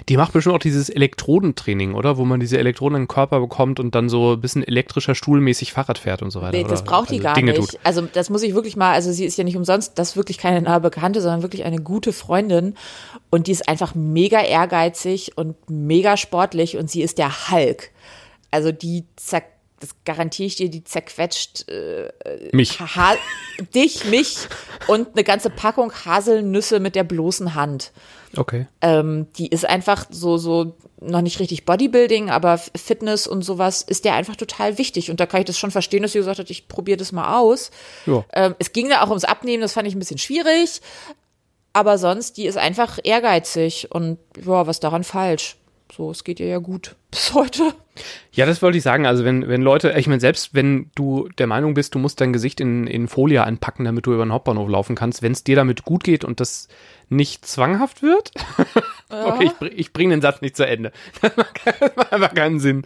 [0.07, 2.17] Die macht bestimmt auch dieses Elektrodentraining, oder?
[2.17, 5.73] Wo man diese Elektroden in den Körper bekommt und dann so ein bisschen elektrischer Stuhlmäßig
[5.73, 6.57] Fahrrad fährt und so weiter.
[6.57, 6.91] Nee, das oder?
[6.91, 7.71] braucht die also gar Dinge nicht.
[7.71, 7.79] Tut.
[7.83, 10.37] Also das muss ich wirklich mal, also sie ist ja nicht umsonst, das ist wirklich
[10.37, 12.75] keine nahe Bekannte, sondern wirklich eine gute Freundin
[13.29, 17.91] und die ist einfach mega ehrgeizig und mega sportlich und sie ist der Hulk.
[18.49, 19.45] Also die zack,
[19.81, 22.11] das garantiere ich dir, die zerquetscht äh,
[22.53, 22.79] Mich.
[22.79, 23.15] ha
[23.73, 24.47] dich, mich
[24.87, 27.91] und eine ganze Packung Haselnüsse mit der bloßen Hand.
[28.37, 28.67] Okay.
[28.81, 34.05] Ähm, die ist einfach so, so noch nicht richtig Bodybuilding, aber Fitness und sowas ist
[34.05, 35.09] der einfach total wichtig.
[35.09, 37.39] Und da kann ich das schon verstehen, dass sie gesagt hat, ich probiere das mal
[37.39, 37.71] aus.
[38.05, 38.23] Ja.
[38.33, 40.81] Ähm, es ging da auch ums Abnehmen, das fand ich ein bisschen schwierig.
[41.73, 45.57] Aber sonst, die ist einfach ehrgeizig und ja, was daran falsch?
[45.95, 47.73] So, es geht ihr ja gut bis heute.
[48.31, 49.05] Ja, das wollte ich sagen.
[49.05, 52.31] Also wenn, wenn Leute, ich meine, selbst wenn du der Meinung bist, du musst dein
[52.31, 55.57] Gesicht in, in Folie einpacken, damit du über den Hauptbahnhof laufen kannst, wenn es dir
[55.57, 56.69] damit gut geht und das
[57.09, 58.31] nicht zwanghaft wird.
[59.09, 60.93] okay, ich, bring- ich bringe den Satz nicht zu Ende.
[61.21, 61.59] Das macht,
[62.13, 62.83] einfach keinen Sinn.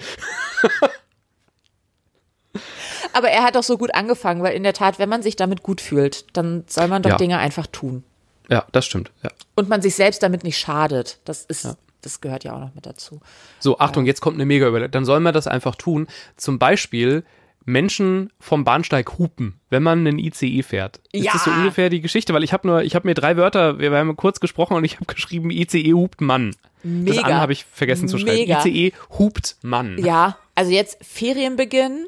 [3.13, 5.63] Aber er hat doch so gut angefangen, weil in der Tat, wenn man sich damit
[5.63, 7.17] gut fühlt, dann soll man doch Ja.
[7.17, 8.03] Dinge einfach tun.
[8.49, 9.11] Ja, das stimmt.
[9.23, 9.29] Ja.
[9.55, 11.19] Und man sich selbst damit nicht schadet.
[11.25, 13.19] Das ist, das gehört ja auch noch mit dazu.
[13.59, 14.91] So, Achtung, jetzt kommt eine mega Überleitung.
[14.91, 16.07] Dann soll man das einfach tun.
[16.37, 17.23] Zum Beispiel
[17.67, 20.99] Menschen vom Bahnsteig hupen, wenn man einen ICE fährt.
[21.11, 21.31] Ist Ja.
[21.33, 22.33] das so ungefähr die Geschichte?
[22.33, 24.95] Weil ich habe nur, ich habe mir drei Wörter, wir haben kurz gesprochen und ich
[24.99, 26.51] habe geschrieben, ICE hupt Mann.
[26.83, 27.21] Das Mega.
[27.23, 28.37] andere habe ich vergessen zu schreiben.
[28.47, 28.63] Mega.
[28.63, 29.97] ICE hupt Mann.
[29.97, 32.05] Ja, also jetzt Ferienbeginn.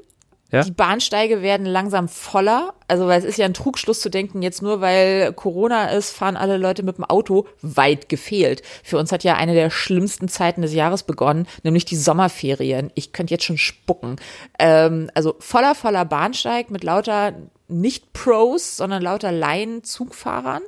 [0.51, 0.63] Ja?
[0.63, 2.73] Die Bahnsteige werden langsam voller.
[2.87, 6.37] Also, weil es ist ja ein Trugschluss zu denken, jetzt nur weil Corona ist, fahren
[6.37, 8.61] alle Leute mit dem Auto weit gefehlt.
[8.83, 12.91] Für uns hat ja eine der schlimmsten Zeiten des Jahres begonnen, nämlich die Sommerferien.
[12.95, 14.15] Ich könnte jetzt schon spucken.
[14.57, 17.33] Ähm, also voller, voller Bahnsteig mit lauter
[17.67, 20.61] nicht Pros, sondern lauter Laien-Zugfahrern.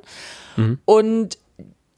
[0.84, 1.38] Und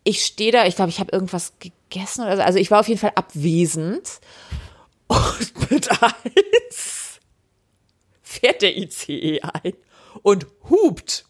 [0.04, 2.42] ich stehe da, ich glaube, ich habe irgendwas gegessen oder so.
[2.42, 4.20] Also ich war auf jeden Fall abwesend.
[5.08, 7.01] Und mit eins
[8.40, 9.74] fährt der ICE ein
[10.22, 11.24] und hupt.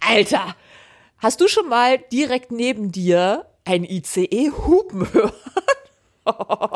[0.00, 0.54] Alter,
[1.18, 5.32] hast du schon mal direkt neben dir ein ICE hupen hören?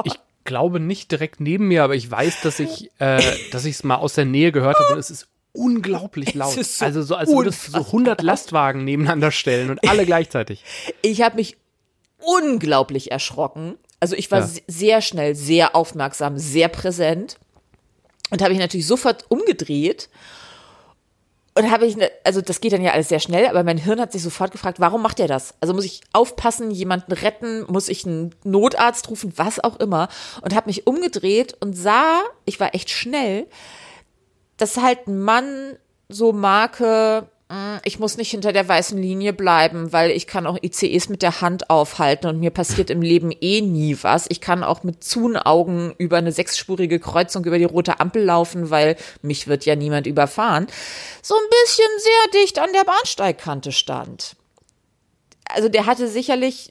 [0.04, 3.84] Ich glaube nicht direkt neben mir, aber ich weiß, dass ich, äh, dass ich es
[3.84, 6.56] mal aus der Nähe gehört habe und es ist unglaublich laut.
[6.56, 10.64] ist so also so, als würdest du so 100 Lastwagen nebeneinander stellen und alle gleichzeitig.
[11.02, 11.56] Ich habe mich
[12.20, 13.76] unglaublich erschrocken.
[14.00, 14.46] Also ich war Ja.
[14.46, 17.38] se- sehr schnell, sehr aufmerksam, sehr präsent
[18.30, 20.08] und habe ich natürlich sofort umgedreht.
[21.54, 24.00] Und habe ich, ne, also das geht dann ja alles sehr schnell, aber mein Hirn
[24.00, 25.54] hat sich sofort gefragt, warum macht er das?
[25.60, 30.08] Also muss ich aufpassen, jemanden retten, muss ich einen Notarzt rufen, was auch immer.
[30.42, 33.48] Und habe mich umgedreht und sah, ich war echt schnell,
[34.56, 35.76] dass halt ein Mann
[36.08, 37.28] so Marke,
[37.84, 41.40] ich muss nicht hinter der weißen Linie bleiben, weil ich kann auch ICEs mit der
[41.40, 44.26] Hand aufhalten und mir passiert im Leben eh nie was.
[44.28, 48.96] Ich kann auch mit Zunaugen über eine sechsspurige Kreuzung über die rote Ampel laufen, weil
[49.22, 50.66] mich wird ja niemand überfahren.
[51.22, 54.36] So ein bisschen sehr dicht an der Bahnsteigkante stand.
[55.48, 56.70] Also der hatte sicherlich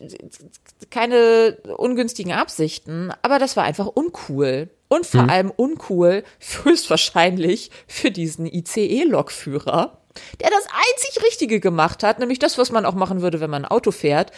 [0.91, 4.69] keine ungünstigen Absichten, aber das war einfach uncool.
[4.89, 6.23] Und vor allem uncool,
[6.63, 9.97] höchstwahrscheinlich für diesen ICE-Lokführer,
[10.39, 13.65] der das einzig Richtige gemacht hat, nämlich das, was man auch machen würde, wenn man
[13.65, 14.31] ein Auto fährt.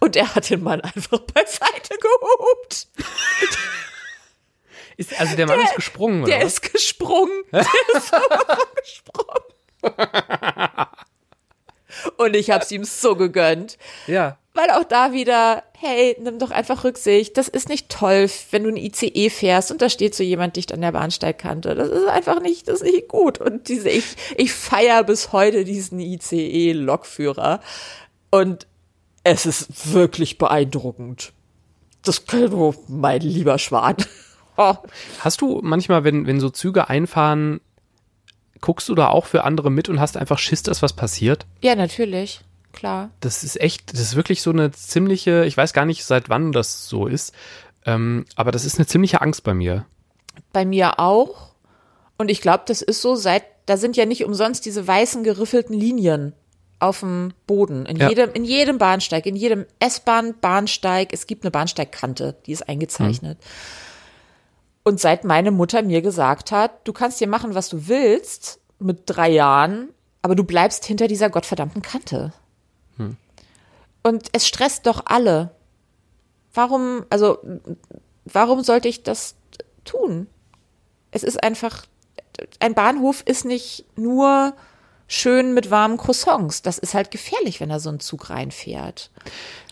[0.00, 2.88] Und er hat den Mann einfach beiseite gehobt.
[4.96, 6.30] Ist, also der Mann ist gesprungen, oder?
[6.30, 6.52] Der was?
[6.52, 7.42] ist gesprungen.
[7.50, 8.12] Der ist
[8.76, 9.42] gesprungen.
[12.16, 13.76] Und ich hab's ihm so gegönnt.
[14.06, 14.38] Ja.
[14.56, 17.36] Weil auch da wieder, hey, nimm doch einfach Rücksicht.
[17.36, 20.72] Das ist nicht toll, wenn du ein ICE fährst und da steht so jemand dicht
[20.72, 21.74] an der Bahnsteigkante.
[21.74, 23.40] Das ist einfach nicht, das ist nicht gut.
[23.40, 24.04] Und diese, ich,
[24.36, 27.60] ich feier bis heute diesen ICE-Lokführer.
[28.30, 28.68] Und
[29.24, 31.32] es ist wirklich beeindruckend.
[32.04, 33.96] Das kann du, mein lieber Schwan.
[34.56, 34.74] Oh.
[35.18, 37.60] Hast du manchmal, wenn, wenn so Züge einfahren,
[38.60, 41.44] guckst du da auch für andere mit und hast einfach Schiss, dass was passiert?
[41.60, 42.40] Ja, natürlich.
[42.74, 43.10] Klar.
[43.20, 46.52] Das ist echt, das ist wirklich so eine ziemliche, ich weiß gar nicht, seit wann
[46.52, 47.32] das so ist,
[47.86, 49.86] ähm, aber das ist eine ziemliche Angst bei mir.
[50.52, 51.54] Bei mir auch.
[52.18, 55.74] Und ich glaube, das ist so seit, da sind ja nicht umsonst diese weißen geriffelten
[55.74, 56.32] Linien
[56.80, 57.86] auf dem Boden.
[57.86, 58.08] In Ja.
[58.08, 61.12] jedem, in jedem Bahnsteig, in jedem S-Bahn, Bahnsteig.
[61.12, 63.38] Es gibt eine Bahnsteigkante, die ist eingezeichnet.
[64.82, 69.02] Und seit meine Mutter mir gesagt hat, du kannst hier machen, was du willst, mit
[69.06, 69.88] drei Jahren,
[70.20, 72.32] aber du bleibst hinter dieser gottverdammten Kante.
[72.96, 73.16] Hm.
[74.02, 75.50] Und es stresst doch alle.
[76.52, 77.38] Warum, also,
[78.24, 79.34] warum sollte ich das
[79.84, 80.28] tun?
[81.10, 81.86] Es ist einfach,
[82.60, 84.54] ein Bahnhof ist nicht nur
[85.06, 86.62] schön mit warmen Croissants.
[86.62, 89.10] Das ist halt gefährlich, wenn da so ein Zug reinfährt.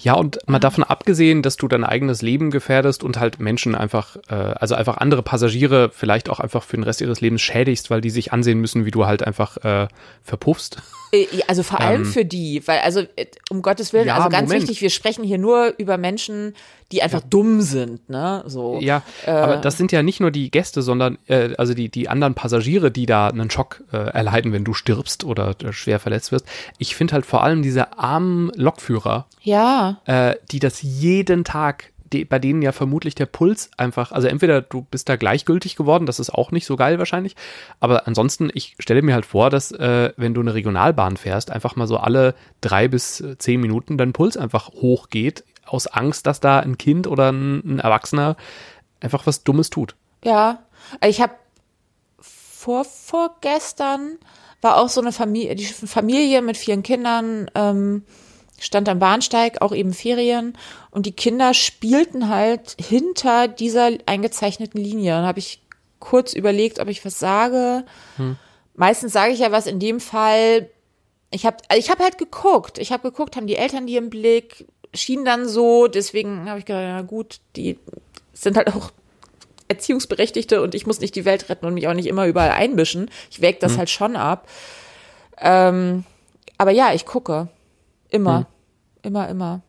[0.02, 4.16] Ja, und mal davon abgesehen, dass du dein eigenes Leben gefährdest und halt Menschen einfach,
[4.28, 8.00] äh, also einfach andere Passagiere vielleicht auch einfach für den Rest ihres Lebens schädigst, weil
[8.00, 9.86] die sich ansehen müssen, wie du halt einfach äh,
[10.24, 10.82] verpuffst.
[11.12, 14.28] Äh, also vor allem ähm, für die, weil also äh, um Gottes Willen, ja, also
[14.28, 14.62] ganz Moment.
[14.62, 16.54] wichtig, wir sprechen hier nur über Menschen,
[16.90, 17.26] die einfach ja.
[17.28, 18.42] dumm sind, ne?
[18.46, 18.78] So.
[18.80, 22.08] Ja, äh, aber das sind ja nicht nur die Gäste, sondern äh, also die die
[22.08, 26.32] anderen Passagiere, die da einen Schock äh, erleiden, wenn du stirbst oder äh, schwer verletzt
[26.32, 26.46] wirst.
[26.78, 29.26] Ich finde halt vor allem diese armen Lokführer.
[29.42, 29.91] Ja.
[30.05, 34.61] Äh, die das jeden Tag die, bei denen ja vermutlich der Puls einfach, also entweder
[34.61, 37.37] du bist da gleichgültig geworden, das ist auch nicht so geil wahrscheinlich,
[37.81, 41.76] aber ansonsten, ich stelle mir halt vor, dass äh, wenn du eine Regionalbahn fährst, einfach
[41.76, 46.61] mal so alle drei bis zehn Minuten dein Puls einfach hochgeht, aus Angst, dass da
[46.61, 48.37] ein Kind oder ein, ein Erwachsener
[49.00, 49.94] einfach was Dummes tut.
[50.24, 50.62] Ja,
[51.05, 51.35] ich habe
[52.20, 54.18] vor vorgestern
[54.61, 57.50] war auch so eine Familie, die Familie mit vielen Kindern.
[57.55, 58.05] Ähm,
[58.62, 60.57] stand am Bahnsteig, auch eben Ferien
[60.90, 65.12] und die Kinder spielten halt hinter dieser eingezeichneten Linie.
[65.12, 65.61] Dann habe ich
[65.98, 67.85] kurz überlegt, ob ich was sage.
[68.16, 68.37] Hm.
[68.75, 70.70] Meistens sage ich ja was in dem Fall.
[71.31, 72.79] Ich habe ich hab halt geguckt.
[72.79, 75.88] Ich habe geguckt, haben die Eltern die im Blick, schien dann so.
[75.88, 77.79] Deswegen habe ich gedacht, na gut, die
[78.33, 78.92] sind halt auch
[79.66, 83.11] Erziehungsberechtigte und ich muss nicht die Welt retten und mich auch nicht immer überall einmischen.
[83.31, 83.79] Ich wäge das hm.
[83.79, 84.48] halt schon ab.
[85.38, 86.05] Ähm,
[86.59, 87.48] aber ja, ich gucke.
[88.12, 88.38] Immer.
[88.38, 88.46] Hm.
[89.03, 89.62] Immer, immer.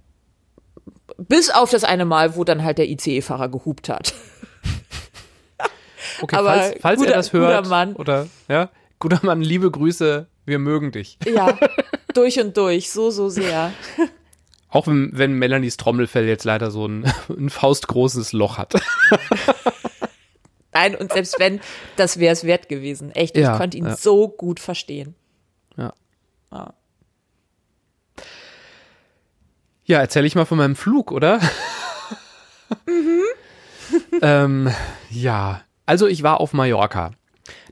[1.18, 4.14] Bis auf das eine Mal, wo dann halt der ICE-Fahrer gehupt hat.
[6.22, 7.96] Okay, Aber falls, falls guter, er das hört, guter Mann.
[7.96, 11.18] oder ja, guter Mann, liebe Grüße, wir mögen dich.
[11.26, 11.58] Ja,
[12.14, 13.74] durch und durch, so, so sehr.
[14.70, 18.76] Auch wenn, wenn Melanies Trommelfell jetzt leider so ein, ein faustgroßes Loch hat.
[20.72, 21.60] Nein, und selbst wenn,
[21.96, 23.12] das wäre es wert gewesen.
[23.12, 23.96] Echt, ja, ich konnte ihn ja.
[23.96, 25.16] so gut verstehen.
[25.78, 25.94] Ja.
[26.52, 26.74] ja.
[29.86, 31.40] Ja, erzähle ich mal von meinem Flug, oder?
[32.88, 33.22] Mhm.
[34.24, 34.72] ähm,
[35.12, 37.12] ja, also ich war auf Mallorca.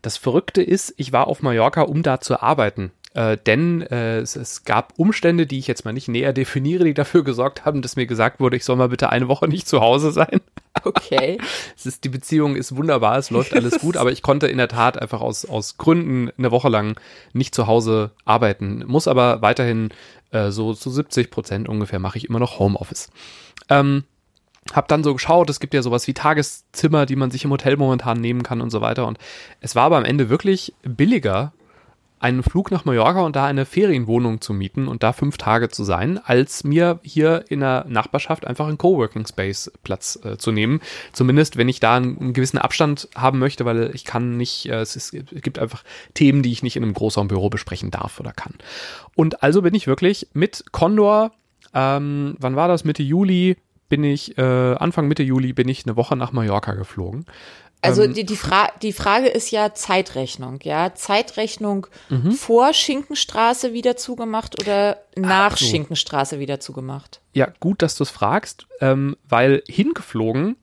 [0.03, 2.91] Das Verrückte ist, ich war auf Mallorca, um da zu arbeiten.
[3.13, 6.93] Äh, denn äh, es, es, gab Umstände, die ich jetzt mal nicht näher definiere, die
[6.93, 9.81] dafür gesorgt haben, dass mir gesagt wurde, ich soll mal bitte eine Woche nicht zu
[9.81, 10.39] Hause sein.
[10.83, 11.37] Okay.
[11.75, 14.67] es ist, die Beziehung ist wunderbar, es läuft alles gut, aber ich konnte in der
[14.67, 16.99] Tat einfach aus, aus Gründen eine Woche lang
[17.33, 19.89] nicht zu Hause arbeiten, muss aber weiterhin
[20.31, 23.09] äh, so zu 70 Prozent ungefähr mache ich immer noch Homeoffice.
[23.69, 24.05] Ähm,
[24.73, 27.77] hab dann so geschaut, es gibt ja sowas wie Tageszimmer, die man sich im Hotel
[27.77, 29.07] momentan nehmen kann und so weiter.
[29.07, 29.17] Und
[29.59, 31.51] es war aber am Ende wirklich billiger,
[32.21, 35.83] einen Flug nach Mallorca und da eine Ferienwohnung zu mieten und da fünf Tage zu
[35.83, 40.81] sein, als mir hier in der Nachbarschaft einfach einen Coworking Space Platz äh, zu nehmen.
[41.13, 44.81] Zumindest, wenn ich da einen, einen, gewissen Abstand haben möchte, weil ich kann nicht, äh,
[44.81, 48.33] es, ist, es gibt einfach Themen, die ich nicht in einem Großraumbüro besprechen darf oder
[48.33, 48.53] kann.
[49.15, 51.31] Und also bin ich wirklich mit Condor,
[51.73, 52.83] ähm, wann war das?
[52.83, 53.57] Mitte Juli
[53.89, 54.41] bin ich, äh,
[54.75, 57.25] Anfang Mitte Juli bin ich eine Woche nach Mallorca geflogen.
[57.81, 60.93] Also ähm, die, die, Fra die Frage ist ja Zeitrechnung, ja.
[60.93, 62.31] Zeitrechnung mhm.
[62.31, 65.65] vor Schinkenstraße wieder zugemacht oder nach so.
[65.65, 67.21] Schinkenstraße wieder zugemacht?
[67.33, 70.57] Ja, gut, dass du es fragst, ähm, weil hingeflogen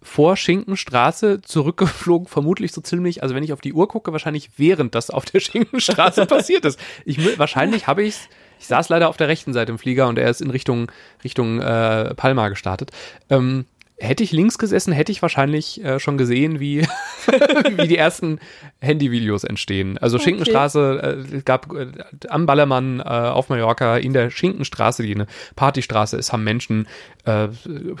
[0.00, 4.94] vor Schinkenstraße, zurückgeflogen, vermutlich so ziemlich, also wenn ich auf die Uhr gucke, wahrscheinlich während
[4.94, 6.78] das auf der Schinkenstraße passiert ist.
[7.04, 8.28] Ich, wahrscheinlich habe ich es,
[8.60, 10.90] ich saß leider auf der rechten Seite im Flieger und er ist in Richtung,
[11.24, 12.90] Richtung äh, Palma gestartet.
[13.30, 13.66] Ähm,
[14.00, 16.82] Hätte ich links gesessen, hätte ich wahrscheinlich äh, schon gesehen, wie,
[17.76, 18.38] wie die ersten
[18.80, 19.98] Handyvideos entstehen.
[19.98, 20.24] Also okay.
[20.24, 21.88] Schinkenstraße äh, gab äh,
[22.28, 26.86] am Ballermann äh, auf Mallorca in der Schinkenstraße, die eine Partystraße ist, haben Menschen
[27.24, 27.48] äh,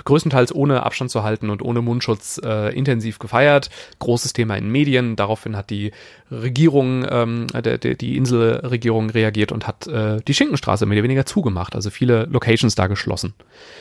[0.04, 3.68] größtenteils ohne Abstand zu halten und ohne Mundschutz äh, intensiv gefeiert.
[3.98, 5.16] Großes Thema in Medien.
[5.16, 5.90] Daraufhin hat die
[6.30, 11.26] Regierung, ähm, der, der, die Inselregierung reagiert und hat äh, die Schinkenstraße mehr oder weniger
[11.26, 11.74] zugemacht.
[11.74, 13.34] Also viele Locations da geschlossen.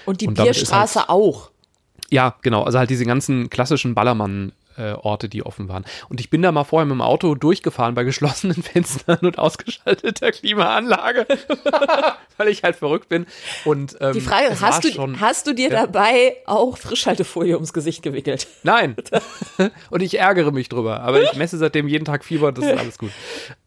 [0.08, 1.52] Und die und Bierstraße halt, auch.
[2.10, 2.64] Ja, genau.
[2.64, 5.86] Also halt diese ganzen klassischen Ballermann äh, Orte, die offen waren.
[6.10, 10.32] Und ich bin da mal vorher mit dem Auto durchgefahren bei geschlossenen Fenstern und ausgeschalteter
[10.32, 11.26] Klimaanlage,
[12.38, 13.26] weil ich halt verrückt bin.
[13.66, 15.86] Und ähm, die Frage, ist, hast du, schon, hast du dir ja.
[15.86, 18.48] dabei auch Frischhaltefolie ums Gesicht gewickelt?
[18.64, 18.96] Nein.
[19.90, 21.02] und ich ärgere mich drüber.
[21.02, 23.12] Aber ich messe seitdem jeden Tag Fieber, das ist alles gut.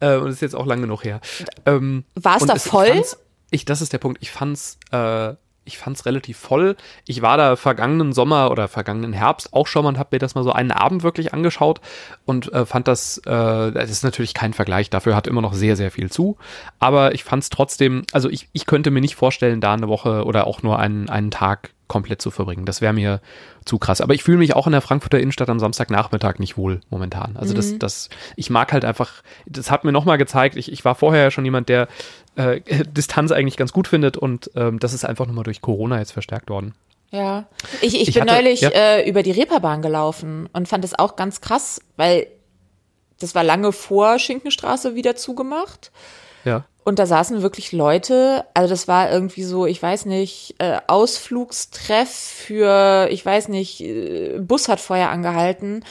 [0.00, 1.20] Äh, und das ist jetzt auch lange genug her.
[1.66, 3.02] Ähm, War es da voll?
[3.50, 4.22] Ich, das ist der Punkt.
[4.22, 6.76] Ich fand's äh, Ich fand es relativ voll.
[7.06, 10.34] Ich war da vergangenen Sommer oder vergangenen Herbst auch schon mal und habe mir das
[10.34, 11.80] mal so einen Abend wirklich angeschaut
[12.24, 15.76] und äh, fand das, äh, das ist natürlich kein Vergleich, dafür hat immer noch sehr,
[15.76, 16.36] sehr viel zu.
[16.78, 20.24] Aber ich fand es trotzdem, also ich, ich könnte mir nicht vorstellen, da eine Woche
[20.24, 22.64] oder auch nur einen, einen Tag komplett zu verbringen.
[22.64, 23.20] Das wäre mir
[23.66, 24.00] zu krass.
[24.00, 27.36] Aber ich fühle mich auch in der Frankfurter Innenstadt am Samstagnachmittag nicht wohl momentan.
[27.36, 30.94] Also das, das, ich mag halt einfach, das hat mir nochmal gezeigt, ich, ich war
[30.94, 31.88] vorher ja schon jemand, der
[32.36, 36.12] äh, Distanz eigentlich ganz gut findet und ähm, das ist einfach nochmal durch Corona jetzt
[36.12, 36.74] verstärkt worden.
[37.10, 37.46] Ja,
[37.82, 38.70] ich, ich, Ich bin hatte- neulich ja.
[38.70, 42.28] äh, über die Reeperbahn gelaufen und fand es auch ganz krass, weil
[43.18, 45.90] das war lange vor Schinkenstraße wieder zugemacht.
[46.44, 46.64] Ja.
[46.82, 52.08] Und da saßen wirklich Leute, also das war irgendwie so, ich weiß nicht, äh, Ausflugstreff
[52.08, 55.84] für, ich weiß nicht, äh, Bus hat Feuer angehalten.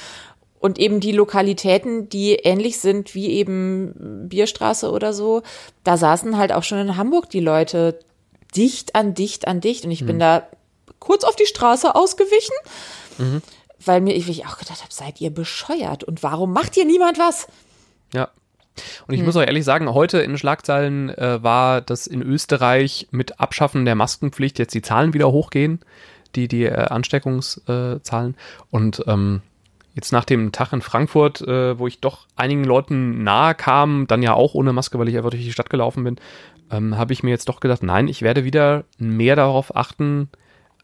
[0.60, 5.42] Und eben die Lokalitäten, die ähnlich sind wie eben Bierstraße oder so,
[5.86, 8.00] da saßen halt auch schon in Hamburg die Leute
[8.56, 9.86] dicht an dicht an dicht.
[9.86, 10.48] Und ich bin da
[11.00, 12.56] kurz auf die Straße ausgewichen,
[13.86, 16.04] weil mir ich auch gedacht habe, seid ihr bescheuert?
[16.04, 17.48] Und warum macht hier niemand was?
[18.14, 18.30] Ja.
[19.08, 19.20] Und Hm.
[19.20, 23.86] ich muss auch ehrlich sagen, heute in Schlagzeilen äh, war, dass in Österreich mit Abschaffen
[23.86, 25.80] der Maskenpflicht jetzt die Zahlen wieder hochgehen,
[26.36, 28.36] die, die äh, Ansteckungszahlen.
[28.72, 29.42] Und ähm,
[29.96, 34.24] jetzt nach dem Tag in Frankfurt, äh, wo ich doch einigen Leuten nahe kam, dann
[34.24, 36.18] ja auch ohne Maske, weil ich einfach durch die Stadt gelaufen bin,
[36.72, 40.30] ähm, habe ich mir jetzt doch gedacht, nein, ich werde wieder mehr darauf achten,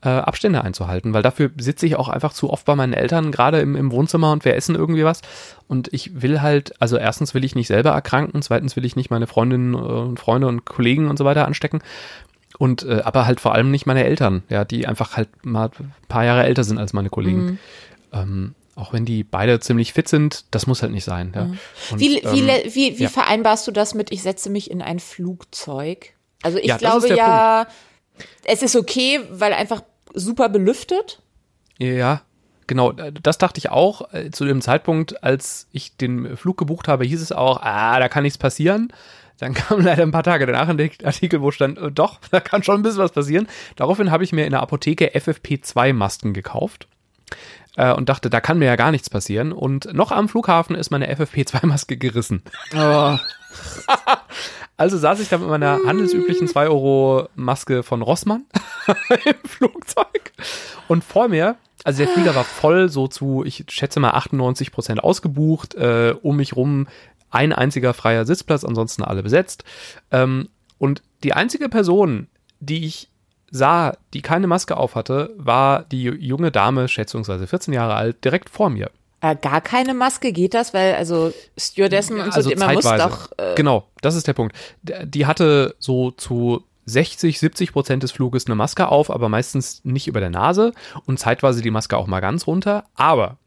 [0.02, 3.60] äh, Abstände einzuhalten, weil dafür sitze ich auch einfach zu oft bei meinen Eltern, gerade
[3.60, 5.22] im, im Wohnzimmer und wir essen irgendwie was.
[5.68, 9.10] Und ich will halt, also erstens will ich nicht selber erkranken, zweitens will ich nicht
[9.10, 11.82] meine Freundinnen äh, und Freunde und Kollegen und so weiter anstecken.
[12.58, 15.94] Und äh, aber halt vor allem nicht meine Eltern, ja, die einfach halt mal ein
[16.08, 17.60] paar Jahre älter sind als meine Kollegen.
[18.14, 21.32] Ähm, auch wenn die beide ziemlich fit sind, das muss halt nicht sein.
[21.36, 21.42] Ja.
[21.92, 23.10] Und, Wie, wie, ähm, wie, wie ja.
[23.10, 26.14] vereinbarst du das mit, ich setze mich in ein Flugzeug?
[26.44, 27.68] Also ich Ja, glaube ja,
[28.44, 29.82] es ist okay, weil einfach
[30.14, 31.22] super belüftet.
[31.78, 32.22] Ja,
[32.68, 32.92] genau.
[32.92, 34.14] Das dachte ich auch.
[34.14, 38.08] Äh, Zu dem Zeitpunkt, als ich den Flug gebucht habe, hieß es auch, ah, da
[38.10, 38.92] kann nichts passieren.
[39.40, 42.64] Dann kam leider ein paar Tage danach ein Artikel, wo stand, äh, doch, da kann
[42.64, 43.48] schon ein bisschen was passieren.
[43.76, 46.88] Daraufhin habe ich mir in der Apotheke FFP2-Masken gekauft
[47.78, 49.52] äh, und dachte, da kann mir ja gar nichts passieren.
[49.52, 52.44] Und noch am Flughafen ist meine FFP2-Maske gerissen.
[54.78, 58.46] Also saß ich da mit meiner handelsüblichen 2 Euro Maske von Rossmann
[59.26, 60.34] im Flugzeug
[60.90, 65.04] und vor mir, also der Flieger war voll so zu, ich schätze mal 98 Prozent
[65.04, 66.88] ausgebucht, äh, um mich rum
[67.32, 69.64] ein einziger freier Sitzplatz, ansonsten alle besetzt.
[70.12, 72.28] Ähm, und die einzige Person,
[72.60, 73.10] die ich
[73.56, 78.50] sah, die keine Maske auf hatte, war die junge Dame, schätzungsweise 14 Jahre alt, direkt
[78.50, 78.92] vor mir.
[79.22, 83.32] Äh, gar keine Maske geht das, weil also Stewardessen und so, man muss doch.
[83.38, 84.56] Äh, genau, das ist der Punkt.
[84.84, 90.08] Die hatte so zu 60, 70 Prozent des Fluges eine Maske auf, aber meistens nicht
[90.08, 90.74] über der Nase
[91.06, 92.84] und zeitweise die Maske auch mal ganz runter.
[92.96, 93.38] Aber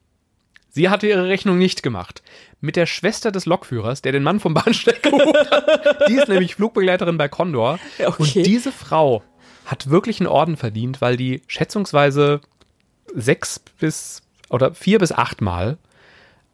[0.71, 2.23] sie hatte ihre Rechnung nicht gemacht.
[2.61, 6.09] Mit der Schwester des Lokführers, der den Mann vom Bahnsteig geholt hat.
[6.09, 7.79] Die ist nämlich Flugbegleiterin bei Condor.
[7.99, 8.41] Okay.
[8.41, 9.23] Und diese Frau
[9.69, 12.41] hat wirklich einen Orden verdient, weil die schätzungsweise
[13.15, 15.77] sechs bis oder vier bis acht Mal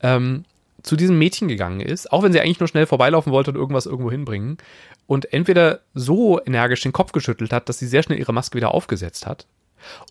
[0.03, 0.45] ähm,
[0.83, 3.87] zu diesem Mädchen gegangen ist, auch wenn sie eigentlich nur schnell vorbeilaufen wollte und irgendwas
[3.87, 4.59] irgendwo hinbringen.
[5.07, 8.75] Und entweder so energisch den Kopf geschüttelt hat, dass sie sehr schnell ihre Maske wieder
[8.75, 9.47] aufgesetzt hat,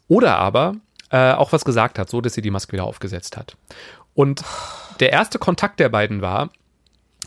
[0.08, 0.76] oder aber
[1.10, 3.58] äh, auch was gesagt hat, so dass sie die Maske wieder aufgesetzt hat.
[4.13, 4.44] Und
[5.00, 6.52] der erste Kontakt der beiden war,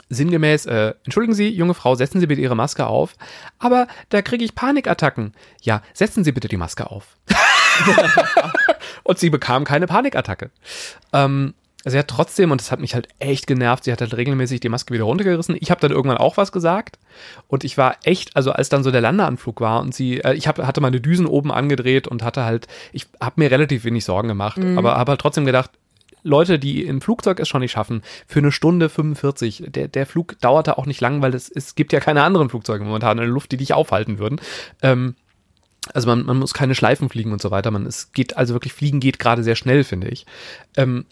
[0.08, 3.16] sinngemäß, äh, entschuldigen Sie, junge Frau, setzen Sie bitte Ihre Maske auf.
[3.58, 5.34] Aber da kriege ich Panikattacken.
[5.62, 7.16] Ja, setzen Sie bitte die Maske auf.
[9.02, 10.50] und sie bekam keine Panikattacke.
[11.12, 14.60] Ähm, sie hat trotzdem, und das hat mich halt echt genervt, sie hat halt regelmäßig
[14.60, 15.56] die Maske wieder runtergerissen.
[15.60, 16.98] Ich habe dann irgendwann auch was gesagt.
[17.48, 20.48] Und ich war echt, also als dann so der Landeanflug war und sie, äh, ich
[20.48, 24.28] hab, hatte meine Düsen oben angedreht und hatte halt, ich habe mir relativ wenig Sorgen
[24.28, 25.70] gemacht, aber habe halt trotzdem gedacht,
[26.26, 30.38] Leute, die im Flugzeug es schon nicht schaffen, für eine Stunde 45, der, der Flug
[30.40, 33.32] dauerte auch nicht lang, weil es, es gibt ja keine anderen Flugzeuge momentan in der
[33.32, 34.40] Luft, die dich aufhalten würden.
[34.82, 35.14] Ähm,
[35.94, 37.70] also man, man muss keine Schleifen fliegen und so weiter.
[37.70, 40.26] Man, es geht, also wirklich Fliegen geht gerade sehr schnell, finde ich.
[40.76, 41.06] Ähm,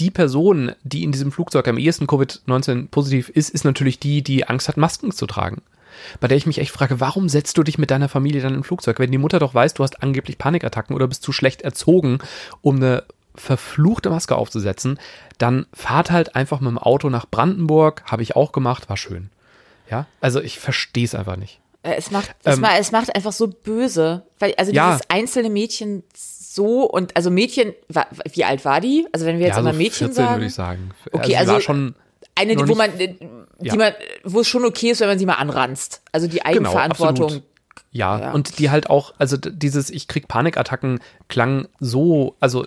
[0.00, 4.48] die Person, die in diesem Flugzeug am ehesten Covid-19 positiv ist, ist natürlich die, die
[4.48, 5.62] Angst hat, Masken zu tragen.
[6.20, 8.64] Bei der ich mich echt frage, warum setzt du dich mit deiner Familie dann im
[8.64, 8.98] Flugzeug?
[8.98, 12.18] Wenn die Mutter doch weiß, du hast angeblich Panikattacken oder bist zu schlecht erzogen,
[12.62, 13.04] um eine
[13.34, 14.98] verfluchte Maske aufzusetzen,
[15.38, 19.30] dann fahrt halt einfach mit dem Auto nach Brandenburg, habe ich auch gemacht, war schön.
[19.90, 21.60] Ja, also ich verstehe es einfach nicht.
[21.82, 24.22] Äh, Es macht, es, Ähm, es macht einfach so böse.
[24.38, 24.90] Weil, also Ja.
[24.92, 27.74] dieses einzelne Mädchen so und also Mädchen,
[28.32, 29.06] wie alt war die?
[29.12, 30.34] Also wenn wir jetzt ja, immer so Mädchen 14 sagen.
[30.34, 30.90] würde ich sagen.
[31.10, 31.94] Okay, also war schon
[32.34, 33.16] Eine, noch wo man, die
[33.62, 33.74] Ja.
[33.76, 33.92] man,
[34.24, 36.00] wo es schon okay ist, wenn man sie mal anranzt.
[36.12, 37.42] Also die Eigenverantwortung absolut.
[37.92, 38.32] Ja, Ja.
[38.32, 42.66] und die halt auch, also dieses Ich krieg Panikattacken klang so, also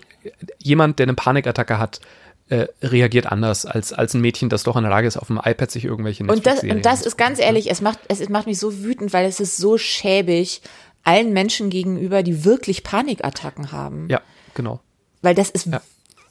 [0.60, 2.00] jemand, der eine Panikattacke hat,
[2.48, 5.42] äh, reagiert anders als, als ein Mädchen, das doch in der Lage ist, auf dem
[5.44, 8.60] iPad sich irgendwelche Und das, und das ist ganz ehrlich, es macht, es macht mich
[8.60, 10.62] so wütend, weil es ist so schäbig
[11.04, 14.08] allen Menschen gegenüber, die wirklich Panikattacken haben.
[14.10, 14.22] Ja,
[14.54, 14.80] genau.
[15.24, 15.82] Weil das ist Ja.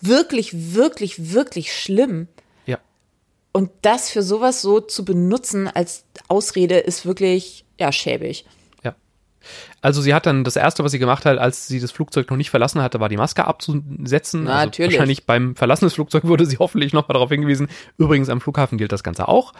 [0.00, 2.28] wirklich, wirklich, wirklich schlimm.
[2.66, 2.78] Ja.
[3.52, 8.44] Und das für sowas so zu benutzen als Ausrede ist wirklich, ja, schäbig.
[9.80, 12.36] Also sie hat dann das erste, was sie gemacht hat, als sie das Flugzeug noch
[12.36, 14.44] nicht verlassen hatte, war die Maske abzusetzen.
[14.44, 14.92] Na, also natürlich.
[14.94, 17.68] Wahrscheinlich beim Verlassen des Flugzeugs wurde sie hoffentlich nochmal darauf hingewiesen.
[17.98, 19.52] Übrigens am Flughafen gilt das Ganze auch.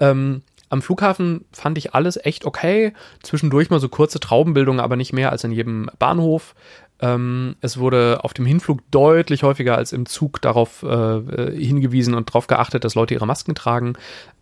[0.00, 2.92] Ähm, am Flughafen fand ich alles echt okay.
[3.22, 6.54] Zwischendurch mal so kurze Traubenbildungen, aber nicht mehr als in jedem Bahnhof.
[6.98, 12.14] Ähm, es wurde auf dem Hinflug deutlich häufiger als im Zug darauf äh, äh, hingewiesen
[12.14, 13.94] und darauf geachtet, dass Leute ihre Masken tragen.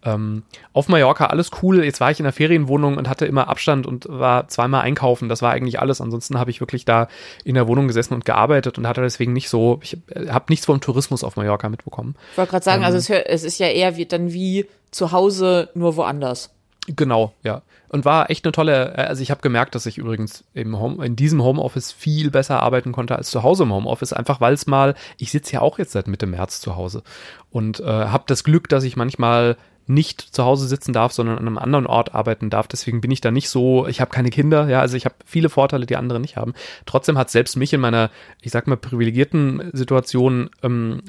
[0.04, 1.84] Ähm, auf Mallorca alles cool.
[1.84, 5.28] Jetzt war ich in der Ferienwohnung und hatte immer Abstand und war zweimal einkaufen.
[5.28, 6.00] Das war eigentlich alles.
[6.00, 7.08] Ansonsten habe ich wirklich da
[7.44, 9.98] in der Wohnung gesessen und gearbeitet und hatte deswegen nicht so, ich
[10.28, 12.14] habe nichts vom Tourismus auf Mallorca mitbekommen.
[12.32, 12.86] Ich wollte gerade sagen, Ähm.
[12.86, 16.50] also es, es ist ja eher wie, dann wie zu Hause, nur woanders.
[16.86, 17.62] Genau, ja.
[17.88, 21.04] Und war echt eine tolle, äh, also ich habe gemerkt, dass ich übrigens im Home,
[21.04, 24.66] in diesem Homeoffice viel besser arbeiten konnte als zu Hause im Homeoffice, einfach weil es
[24.66, 27.02] mal, ich sitze ja auch jetzt seit Mitte März zu Hause
[27.50, 29.56] und äh, habe das Glück, dass ich manchmal
[29.86, 32.68] nicht zu Hause sitzen darf, sondern an einem anderen Ort arbeiten darf.
[32.68, 35.50] Deswegen bin ich da nicht so, ich habe keine Kinder, ja, also ich habe viele
[35.50, 36.54] Vorteile, die andere nicht haben.
[36.86, 38.10] Trotzdem hat selbst mich in meiner,
[38.40, 41.02] ich sag mal, privilegierten Situation ähm,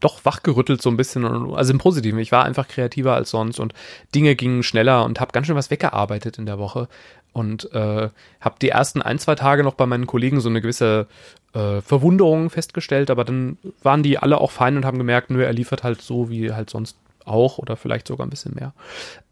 [0.00, 2.18] doch wachgerüttelt so ein bisschen, also im Positiven.
[2.18, 3.74] Ich war einfach kreativer als sonst und
[4.14, 6.88] Dinge gingen schneller und habe ganz schön was weggearbeitet in der Woche
[7.32, 8.08] und äh,
[8.40, 11.06] habe die ersten ein, zwei Tage noch bei meinen Kollegen so eine gewisse
[11.52, 15.52] äh, Verwunderung festgestellt, aber dann waren die alle auch fein und haben gemerkt, nö, er
[15.52, 16.96] liefert halt so wie halt sonst
[17.30, 18.72] auch oder vielleicht sogar ein bisschen mehr.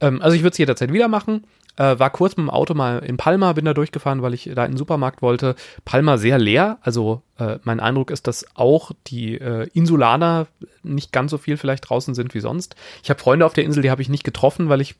[0.01, 1.45] Ähm, also ich würde es jederzeit wieder machen.
[1.77, 4.65] Äh, war kurz mit dem Auto mal in Palma, bin da durchgefahren, weil ich da
[4.65, 5.55] in den Supermarkt wollte.
[5.85, 6.79] Palma sehr leer.
[6.81, 10.49] Also äh, mein Eindruck ist, dass auch die äh, Insulaner
[10.83, 12.75] nicht ganz so viel vielleicht draußen sind wie sonst.
[13.05, 14.97] Ich habe Freunde auf der Insel, die habe ich nicht getroffen, weil ich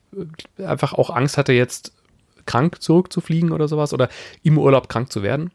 [0.57, 1.91] äh, einfach auch Angst hatte, jetzt
[2.45, 4.07] krank zurückzufliegen oder sowas oder
[4.43, 5.51] im Urlaub krank zu werden.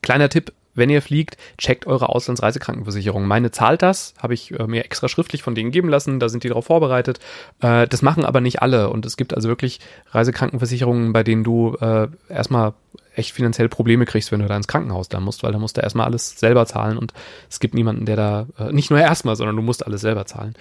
[0.00, 3.26] Kleiner Tipp, wenn ihr fliegt, checkt eure Auslandsreisekrankenversicherung.
[3.26, 6.44] Meine zahlt das, habe ich äh, mir extra schriftlich von denen geben lassen, da sind
[6.44, 7.18] die darauf vorbereitet.
[7.60, 11.76] Äh, das machen aber nicht alle und es gibt also wirklich Reisekrankenversicherungen, bei denen du
[11.80, 12.74] äh, erstmal
[13.14, 15.80] echt finanziell Probleme kriegst, wenn du da ins Krankenhaus da musst, weil da musst du
[15.80, 17.12] erstmal alles selber zahlen und
[17.50, 20.54] es gibt niemanden, der da, nicht nur erstmal, sondern du musst alles selber zahlen.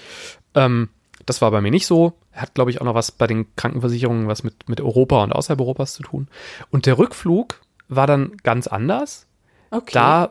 [0.55, 0.89] Ähm,
[1.27, 2.13] das war bei mir nicht so.
[2.33, 5.59] Hat, glaube ich, auch noch was bei den Krankenversicherungen, was mit, mit Europa und außerhalb
[5.59, 6.27] Europas zu tun.
[6.71, 9.26] Und der Rückflug war dann ganz anders.
[9.71, 9.91] Okay.
[9.93, 10.29] Da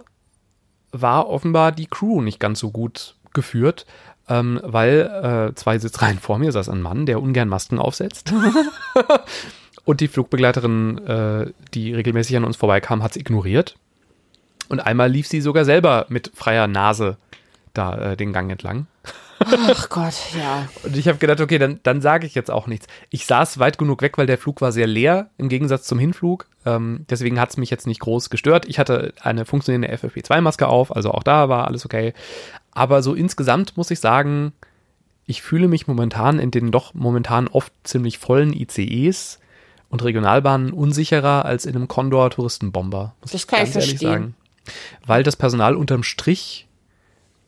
[0.92, 3.86] war offenbar die Crew nicht ganz so gut geführt,
[4.28, 8.32] ähm, weil äh, zwei Sitzreihen vor mir saß ein Mann, der ungern Masken aufsetzt.
[9.84, 13.76] Und die Flugbegleiterin, äh, die regelmäßig an uns vorbeikam, hat es ignoriert.
[14.68, 17.18] Und einmal lief sie sogar selber mit freier Nase
[17.72, 18.86] da äh, den Gang entlang.
[19.46, 20.68] Ach Gott, ja.
[20.82, 22.86] Und ich habe gedacht, okay, dann, dann sage ich jetzt auch nichts.
[23.10, 26.46] Ich saß weit genug weg, weil der Flug war sehr leer im Gegensatz zum Hinflug.
[26.64, 28.66] Ähm, deswegen hat es mich jetzt nicht groß gestört.
[28.66, 32.12] Ich hatte eine funktionierende FFP2-Maske auf, also auch da war alles okay.
[32.72, 34.52] Aber so insgesamt muss ich sagen,
[35.26, 39.40] ich fühle mich momentan in den doch momentan oft ziemlich vollen ICEs
[39.88, 43.14] und Regionalbahnen unsicherer als in einem Condor-Touristenbomber.
[43.20, 44.34] muss Das kann ich verstehen.
[45.04, 46.65] Weil das Personal unterm Strich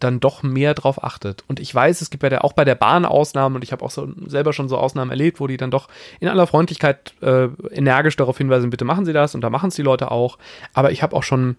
[0.00, 1.44] dann doch mehr drauf achtet.
[1.48, 3.90] Und ich weiß, es gibt der, auch bei der Bahn Ausnahmen und ich habe auch
[3.90, 5.88] so, selber schon so Ausnahmen erlebt, wo die dann doch
[6.20, 9.76] in aller Freundlichkeit äh, energisch darauf hinweisen, bitte machen Sie das und da machen es
[9.76, 10.38] die Leute auch.
[10.74, 11.56] Aber ich habe auch schon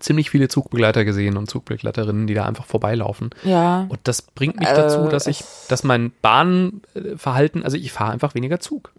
[0.00, 3.30] ziemlich viele Zugbegleiter gesehen und Zugbegleiterinnen, die da einfach vorbeilaufen.
[3.44, 3.86] Ja.
[3.88, 8.34] Und das bringt mich Äh, dazu, dass ich, dass mein Bahnverhalten, also ich fahre einfach
[8.34, 8.92] weniger Zug.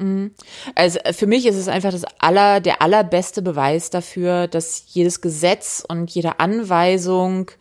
[0.75, 5.21] Also äh, für mich ist es einfach das aller, der allerbeste Beweis dafür, dass jedes
[5.21, 7.51] Gesetz und jede Anweisung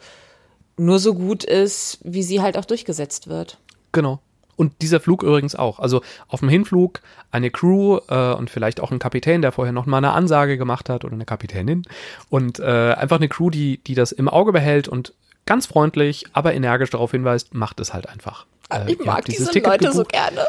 [0.77, 3.59] nur so gut ist, wie sie halt auch durchgesetzt wird.
[3.93, 4.21] Genau.
[4.57, 5.81] Und dieser Flug übrigens auch.
[5.81, 7.01] Also auf dem Hinflug
[7.31, 10.89] eine Crew äh, und vielleicht auch ein Kapitän, der vorher noch mal eine Ansage gemacht
[10.89, 11.83] hat oder eine Kapitänin.
[12.31, 15.13] Und äh, einfach eine Crew, die, die das im Auge behält und
[15.47, 18.47] ganz freundlich, aber energisch darauf hinweist, macht es halt einfach.
[18.71, 20.13] Äh, ich mag diese Ticket Leute so gebucht.
[20.13, 20.47] gerne.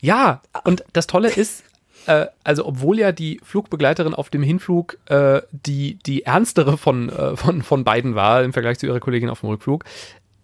[0.00, 1.64] Ja, und das Tolle ist,
[2.06, 7.36] äh, also obwohl ja die Flugbegleiterin auf dem Hinflug äh, die, die ernstere von, äh,
[7.36, 9.84] von, von beiden war im Vergleich zu ihrer Kollegin auf dem Rückflug,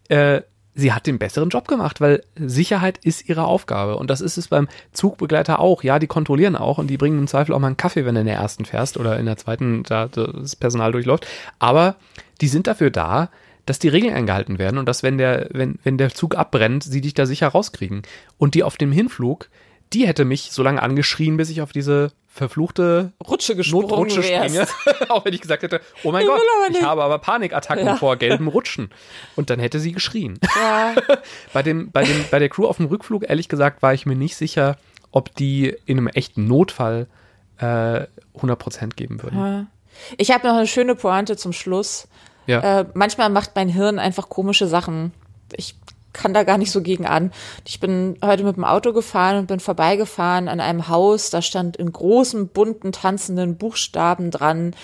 [0.08, 0.42] äh,
[0.74, 3.96] sie hat den besseren Job gemacht, weil Sicherheit ist ihre Aufgabe.
[3.96, 5.82] Und das ist es beim Zugbegleiter auch.
[5.82, 8.20] Ja, die kontrollieren auch und die bringen im Zweifel auch mal einen Kaffee, wenn du
[8.20, 11.26] in der ersten fährst oder in der zweiten da das Personal durchläuft.
[11.58, 11.96] Aber
[12.40, 13.30] die sind dafür da,
[13.66, 17.00] dass die Regeln eingehalten werden und dass, wenn der, wenn, wenn der Zug abbrennt, sie
[17.00, 18.02] dich da sicher rauskriegen.
[18.38, 19.48] Und die auf dem Hinflug,
[19.92, 24.66] die hätte mich so lange angeschrien, bis ich auf diese verfluchte Rutsche gesprungen Notrutsche springe,
[25.08, 27.96] auch wenn ich gesagt hätte, oh mein Ich Gott, ich habe aber Panikattacken Ja.
[27.96, 28.90] vor gelben Rutschen.
[29.34, 30.38] Und dann hätte sie geschrien.
[30.56, 30.94] Ja.
[31.52, 34.14] Bei, dem, bei, dem, bei der Crew auf dem Rückflug, ehrlich gesagt, war ich mir
[34.14, 34.76] nicht sicher,
[35.10, 37.08] ob die in einem echten Notfall
[37.58, 38.06] äh,
[38.38, 39.68] 100% geben würden.
[40.16, 42.06] Ich habe noch eine schöne Pointe zum Schluss.
[42.46, 42.80] Ja.
[42.80, 45.12] Äh, manchmal macht mein Hirn einfach komische Sachen.
[45.56, 45.74] Ich
[46.12, 47.32] kann da gar nicht so gegen an.
[47.66, 51.30] Ich bin heute mit dem Auto gefahren und bin vorbeigefahren an einem Haus.
[51.30, 54.74] Da stand in großen, bunten, tanzenden Buchstaben dran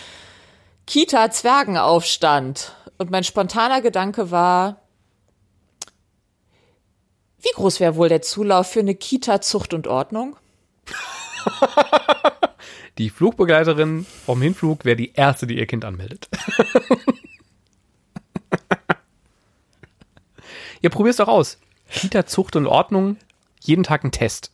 [0.86, 2.76] Kita Zwergenaufstand.
[2.98, 4.82] Und mein spontaner Gedanke war,
[7.40, 10.36] wie groß wäre wohl der Zulauf für eine Kita Zucht und Ordnung?
[12.98, 16.30] Die Flugbegleiterin vom Hinflug wäre die erste, die ihr Kind anmeldet.
[20.82, 21.58] Ihr probiert's doch aus.
[21.90, 23.16] Kita Zucht und Ordnung,
[23.62, 24.50] jeden Tag ein Test.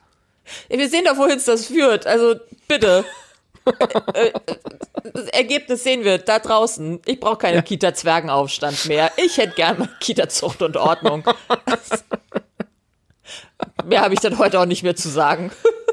[0.69, 2.07] Ja, Wir sehen doch, wohin es das führt.
[2.07, 2.37] Also
[2.69, 3.05] bitte.
[4.15, 4.33] Äh, äh,
[5.13, 6.99] das Ergebnis sehen wir da draußen.
[7.07, 9.13] Ich brauche keine Kita-Zwergenaufstand mehr.
[9.25, 11.23] Ich hätte gern mal Kita-Zucht und Ordnung.
[13.85, 15.53] mehr habe ich dann heute auch nicht mehr zu sagen.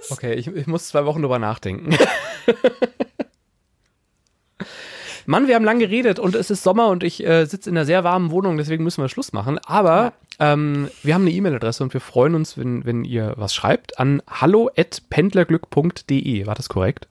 [0.09, 1.93] Okay, ich, ich muss zwei Wochen drüber nachdenken.
[5.29, 7.85] Mann, wir haben lang geredet und es ist Sommer und ich äh, sitze in einer
[7.85, 9.59] sehr warmen Wohnung, deswegen müssen wir Schluss machen.
[9.59, 13.99] Aber ähm, wir haben eine E-Mail-Adresse und wir freuen uns, wenn, wenn ihr was schreibt
[13.99, 16.47] an hallo@pendlerglück.de.
[16.47, 17.07] War das korrekt?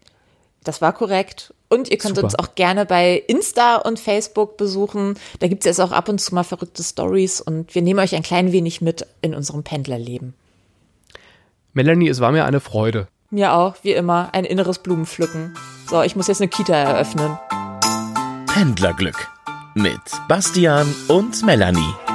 [0.65, 1.55] Das war korrekt.
[1.69, 2.25] Und ihr könnt Super.
[2.25, 5.15] uns auch gerne bei Insta und Facebook besuchen.
[5.39, 8.17] Da gibt es jetzt auch ab und zu mal verrückte Stories und wir nehmen euch
[8.17, 10.35] ein klein wenig mit in unserem Pendlerleben.
[11.73, 13.07] Melanie, es war mir eine Freude.
[13.31, 15.55] Mir auch, wie immer, ein inneres Blumenpflücken.
[15.89, 17.39] So, ich muss jetzt eine Kita eröffnen.
[18.49, 19.29] Pendlerglück
[19.75, 22.08] mit Bastian und Melanie.